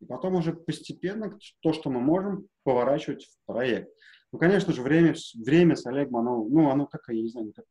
И 0.04 0.06
потом 0.06 0.36
уже 0.36 0.52
постепенно 0.52 1.40
то, 1.62 1.72
что 1.72 1.90
мы 1.90 2.02
можем, 2.02 2.48
поворачивать 2.64 3.24
в 3.24 3.46
проект. 3.46 3.90
Ну, 4.34 4.40
конечно 4.40 4.74
же, 4.74 4.82
время, 4.82 5.16
время 5.36 5.78
с 5.78 5.86
Олегом, 5.86 6.18
оно, 6.18 6.44
ну, 6.44 6.70
оно 6.70 6.88
как, 6.88 7.04
я 7.08 7.22
не 7.22 7.30
знаю, 7.30 7.54
как, 7.56 7.64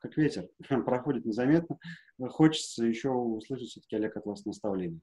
как 0.00 0.16
ветер, 0.16 0.48
проходит 0.84 1.24
незаметно. 1.24 1.78
Хочется 2.30 2.84
еще 2.84 3.10
услышать 3.10 3.68
все-таки, 3.68 3.94
Олег, 3.94 4.16
от 4.16 4.26
вас 4.26 4.44
наставление. 4.46 5.00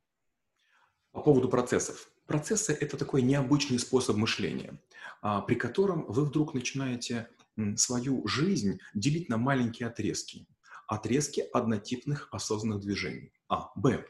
По 1.13 1.21
поводу 1.21 1.47
процессов. 1.47 2.11
Процессы— 2.27 2.73
это 2.81 2.97
такой 2.97 3.21
необычный 3.21 3.79
способ 3.79 4.17
мышления, 4.17 4.77
а, 5.21 5.39
при 5.39 5.55
котором 5.55 6.05
вы 6.07 6.25
вдруг 6.25 6.53
начинаете 6.53 7.29
свою 7.77 8.27
жизнь 8.27 8.79
делить 8.93 9.29
на 9.29 9.37
маленькие 9.37 9.87
отрезки. 9.87 10.45
Отрезки 10.87 11.45
однотипных 11.53 12.27
осознанных 12.33 12.81
движений. 12.81 13.31
А. 13.47 13.71
Б. 13.77 14.05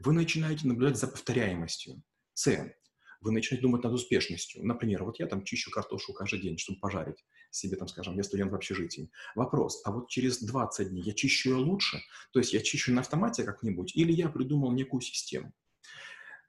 Вы 0.00 0.12
начинаете 0.12 0.66
наблюдать 0.66 0.98
за 0.98 1.08
повторяемостью. 1.08 2.02
С. 2.34 2.74
Вы 3.20 3.32
начинаете 3.32 3.62
думать 3.62 3.82
над 3.82 3.92
успешностью. 3.92 4.64
Например, 4.64 5.02
вот 5.02 5.18
я 5.18 5.26
там 5.26 5.44
чищу 5.44 5.72
картошку 5.72 6.12
каждый 6.12 6.40
день, 6.40 6.56
чтобы 6.56 6.78
пожарить 6.78 7.24
себе, 7.50 7.76
там, 7.76 7.88
скажем, 7.88 8.16
я 8.16 8.22
студент 8.22 8.52
в 8.52 8.54
общежитии. 8.54 9.10
Вопрос, 9.34 9.82
а 9.84 9.90
вот 9.90 10.08
через 10.08 10.40
20 10.42 10.90
дней 10.90 11.02
я 11.02 11.14
чищу 11.14 11.50
ее 11.50 11.56
лучше? 11.56 12.00
То 12.32 12.38
есть 12.38 12.52
я 12.52 12.60
чищу 12.60 12.92
на 12.92 13.00
автомате 13.00 13.42
как-нибудь 13.42 13.96
или 13.96 14.12
я 14.12 14.28
придумал 14.28 14.70
некую 14.72 15.00
систему? 15.00 15.52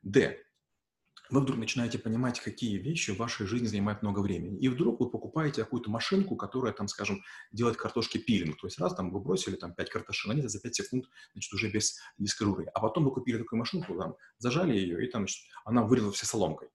Д 0.04 0.38
вы 1.30 1.42
вдруг 1.42 1.58
начинаете 1.58 2.00
понимать, 2.00 2.40
какие 2.40 2.78
вещи 2.78 3.12
в 3.12 3.18
вашей 3.18 3.46
жизни 3.46 3.68
занимают 3.68 4.02
много 4.02 4.20
времени. 4.20 4.58
И 4.60 4.68
вдруг 4.68 5.00
вы 5.00 5.10
покупаете 5.10 5.64
какую-то 5.64 5.90
машинку, 5.90 6.36
которая, 6.36 6.74
там, 6.74 6.88
скажем, 6.88 7.24
делает 7.52 7.78
картошки 7.78 8.18
пилинг. 8.18 8.60
То 8.60 8.68
есть 8.68 8.80
раз 8.80 8.96
там 8.96 9.12
вы 9.12 9.20
бросили 9.20 9.56
там 9.56 9.74
5 9.74 9.90
картошин, 9.90 10.32
они 10.32 10.42
за 10.42 10.60
5 10.60 10.76
секунд, 10.76 11.06
значит, 11.34 11.54
уже 11.54 11.70
без 11.70 12.00
дискоруры. 12.18 12.66
А 12.74 12.80
потом 12.80 13.06
вы 13.06 13.12
купили 13.12 13.38
такую 13.38 13.60
машинку, 13.60 13.96
там, 13.96 14.16
зажали 14.40 14.76
ее, 14.76 15.06
и 15.06 15.10
там, 15.10 15.22
значит, 15.22 15.46
она 15.66 15.84
вырезала 15.84 16.12
все 16.12 16.26
соломкой. 16.26 16.70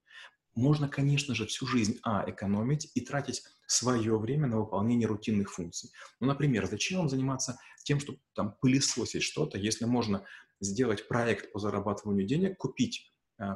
Можно, 0.54 0.88
конечно 0.88 1.34
же, 1.34 1.46
всю 1.46 1.66
жизнь, 1.66 1.98
а, 2.04 2.24
экономить 2.28 2.90
и 2.94 3.00
тратить 3.00 3.42
свое 3.66 4.16
время 4.18 4.46
на 4.46 4.60
выполнение 4.60 5.08
рутинных 5.08 5.52
функций. 5.52 5.90
Ну, 6.20 6.28
например, 6.28 6.66
зачем 6.66 6.98
вам 6.98 7.08
заниматься 7.08 7.58
тем, 7.82 7.98
чтобы 7.98 8.20
там 8.34 8.56
пылесосить 8.60 9.24
что-то, 9.24 9.58
если 9.58 9.84
можно 9.84 10.24
сделать 10.60 11.08
проект 11.08 11.52
по 11.52 11.58
зарабатыванию 11.58 12.26
денег, 12.26 12.56
купить 12.56 13.13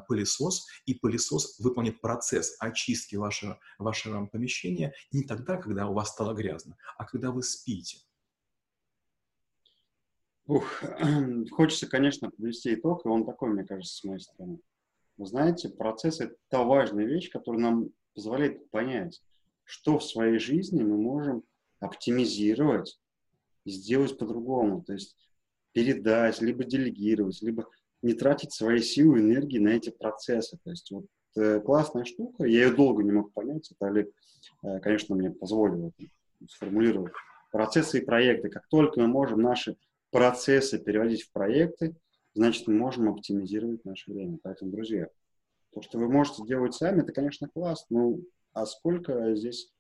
пылесос, 0.09 0.67
и 0.87 0.95
пылесос 0.95 1.59
выполнит 1.59 2.01
процесс 2.01 2.57
очистки 2.61 3.17
вашего, 3.17 3.59
вашего 3.79 4.27
помещения 4.27 4.93
не 5.13 5.23
тогда, 5.25 5.57
когда 5.57 5.87
у 5.89 5.95
вас 5.95 6.11
стало 6.11 6.35
грязно, 6.35 6.77
а 6.97 7.05
когда 7.05 7.31
вы 7.31 7.43
спите. 7.43 7.99
Ух, 10.47 10.83
хочется, 11.51 11.87
конечно, 11.87 12.31
подвести 12.31 12.75
итог, 12.75 13.05
и 13.05 13.09
он 13.09 13.27
такой, 13.27 13.51
мне 13.51 13.65
кажется, 13.65 13.97
с 13.97 14.05
моей 14.05 14.21
стороны. 14.21 14.61
Вы 15.19 15.27
знаете, 15.27 15.69
процесс— 15.69 16.21
это 16.21 16.37
та 16.49 16.63
важная 16.63 17.05
вещь, 17.05 17.31
которая 17.31 17.61
нам 17.61 17.91
позволяет 18.15 18.71
понять, 18.71 19.23
что 19.65 19.99
в 19.99 20.05
своей 20.05 20.39
жизни 20.39 20.83
мы 20.83 20.97
можем 20.97 21.43
оптимизировать 21.81 22.99
и 23.65 23.71
сделать 23.71 24.17
по-другому. 24.17 24.83
То 24.83 24.95
есть 24.95 25.17
передать, 25.73 26.41
либо 26.41 26.65
делегировать, 26.65 27.43
либо 27.43 27.69
не 28.03 28.15
тратить 28.15 28.53
свои 28.53 28.81
силы, 28.81 29.21
энергии 29.21 29.59
на 29.59 29.71
эти 29.71 29.91
процессы. 29.91 30.59
То 30.63 30.71
есть 30.71 30.91
вот 30.91 31.07
э, 31.37 31.61
классная 31.61 32.05
штука, 32.05 32.45
я 32.45 32.67
ее 32.67 32.75
долго 32.75 33.03
не 33.03 33.13
мог 33.13 33.33
понять, 33.33 33.71
это 33.71 33.91
Олег, 33.91 34.11
э, 34.63 34.81
конечно, 34.81 35.17
мне 35.17 35.31
позволил 35.31 35.93
сформулировать. 36.49 37.13
Процессы 37.51 37.99
и 37.99 38.05
проекты. 38.05 38.51
Как 38.51 38.69
только 38.69 39.01
мы 39.01 39.09
можем 39.09 39.41
наши 39.41 39.77
процессы 40.11 40.79
переводить 40.79 41.23
в 41.23 41.33
проекты, 41.33 41.97
значит, 42.35 42.67
мы 42.67 42.75
можем 42.75 43.09
оптимизировать 43.09 43.85
наше 43.85 44.13
время. 44.13 44.39
Поэтому, 44.43 44.71
друзья, 44.71 45.09
то, 45.73 45.83
что 45.83 45.99
вы 45.99 46.09
можете 46.09 46.45
делать 46.45 46.75
сами, 46.75 47.03
это, 47.03 47.13
конечно, 47.13 47.49
классно, 47.49 47.87
ну, 47.99 48.25
а 48.53 48.67
сколько 48.67 49.35
здесь 49.35 49.73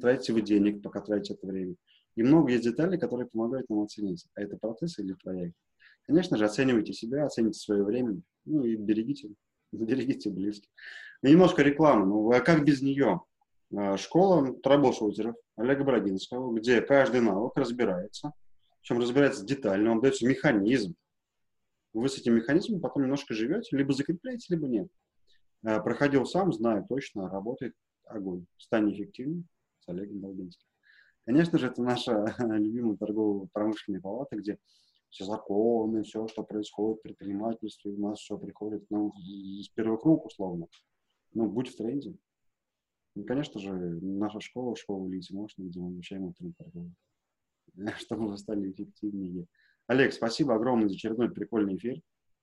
тратите 0.00 0.32
вы 0.32 0.42
денег, 0.42 0.82
пока 0.82 1.00
тратите 1.00 1.34
это 1.34 1.46
время? 1.46 1.76
И 2.16 2.22
много 2.22 2.52
есть 2.52 2.64
деталей, 2.64 2.98
которые 2.98 3.28
помогают 3.28 3.68
нам 3.70 3.80
оценить, 3.80 4.26
а 4.34 4.42
это 4.42 4.56
процесс 4.56 4.98
или 4.98 5.14
проект. 5.14 5.56
Конечно 6.10 6.36
же, 6.36 6.44
оценивайте 6.44 6.92
себя, 6.92 7.24
оцените 7.24 7.60
свое 7.60 7.84
время, 7.84 8.20
ну 8.44 8.64
и 8.64 8.74
берегите, 8.74 9.30
берегите 9.72 10.28
близких. 10.28 10.68
И 11.22 11.30
немножко 11.30 11.62
рекламы, 11.62 12.04
ну 12.04 12.32
а 12.32 12.40
как 12.40 12.64
без 12.64 12.82
нее? 12.82 13.20
А, 13.72 13.96
школа 13.96 14.52
трэблшутеров 14.60 15.36
Олега 15.54 15.84
Брагинского, 15.84 16.52
где 16.52 16.80
каждый 16.80 17.20
навык 17.20 17.52
разбирается, 17.54 18.32
причем 18.80 18.98
разбирается 18.98 19.46
детально, 19.46 19.92
он 19.92 20.00
дается 20.00 20.26
механизм. 20.26 20.96
Вы 21.92 22.08
с 22.08 22.18
этим 22.18 22.34
механизмом 22.34 22.80
потом 22.80 23.04
немножко 23.04 23.32
живете, 23.32 23.76
либо 23.76 23.92
закрепляете, 23.92 24.52
либо 24.52 24.66
нет. 24.66 24.88
А, 25.64 25.78
проходил 25.78 26.26
сам, 26.26 26.52
знаю 26.52 26.86
точно, 26.88 27.30
работает 27.30 27.76
огонь. 28.04 28.46
Стань 28.56 28.92
эффективным 28.92 29.46
с 29.78 29.88
Олегом 29.88 30.18
Брагинским. 30.18 30.66
Конечно 31.24 31.56
же, 31.56 31.68
это 31.68 31.80
наша 31.84 32.34
любимая 32.40 32.96
торгово-промышленная 32.96 34.00
палата, 34.00 34.34
где 34.34 34.58
все 35.10 35.24
законы, 35.24 36.02
все, 36.02 36.26
что 36.28 36.42
происходит 36.42 36.98
в 36.98 37.02
предпринимательстве, 37.02 37.92
у 37.92 38.00
нас 38.00 38.20
все 38.20 38.38
приходит 38.38 38.84
ну, 38.90 39.12
с 39.62 39.68
первых 39.70 40.04
рук, 40.04 40.26
условно. 40.26 40.66
Ну, 41.32 41.48
будь 41.48 41.68
в 41.68 41.76
тренде. 41.76 42.14
Ну, 43.14 43.24
конечно 43.24 43.60
же, 43.60 43.72
наша 43.72 44.40
школа, 44.40 44.76
школа 44.76 45.08
Лити 45.08 45.32
Мощный, 45.34 45.66
где 45.66 45.80
мы 45.80 45.88
обучаем 45.88 46.22
внутренней 46.24 46.54
торговли, 46.56 46.94
чтобы 47.98 48.28
вы 48.28 48.38
стали 48.38 48.70
эффективнее. 48.70 49.46
Олег, 49.88 50.12
спасибо 50.12 50.54
огромное 50.54 50.88
за 50.88 50.94
очередной 50.94 51.30
прикольный 51.30 51.76
эфир. 51.76 52.00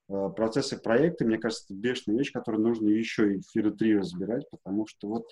Э, 0.10 0.30
процессы 0.36 0.78
проекта, 0.78 1.26
мне 1.26 1.38
кажется, 1.38 1.66
это 1.66 1.74
бешеная 1.74 2.18
вещь, 2.18 2.32
которую 2.32 2.64
нужно 2.64 2.90
еще 2.90 3.34
и 3.36 3.40
эфиры 3.40 3.72
три 3.72 3.98
разбирать, 3.98 4.50
потому 4.50 4.86
что 4.88 5.08
вот 5.08 5.28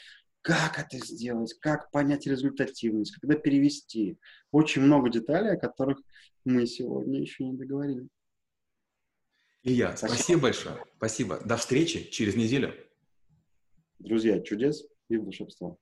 как 0.45 0.77
это 0.77 1.03
сделать, 1.03 1.55
как 1.59 1.89
понять 1.89 2.27
результативность, 2.27 3.15
когда 3.15 3.35
перевести. 3.35 4.19
Очень 4.51 4.83
много 4.83 5.09
деталей, 5.09 5.53
о 5.53 5.59
которых 5.59 5.97
мы 6.43 6.67
сегодня 6.67 7.19
еще 7.19 7.45
не 7.45 7.57
договорили. 7.57 8.07
Илья, 9.63 9.97
спасибо, 9.97 10.13
спасибо 10.13 10.41
большое. 10.41 10.85
Спасибо. 10.97 11.39
До 11.43 11.57
встречи 11.57 12.11
через 12.11 12.35
неделю. 12.35 12.75
Друзья, 13.97 14.39
чудес 14.39 14.85
и 15.09 15.17
волшебства. 15.17 15.77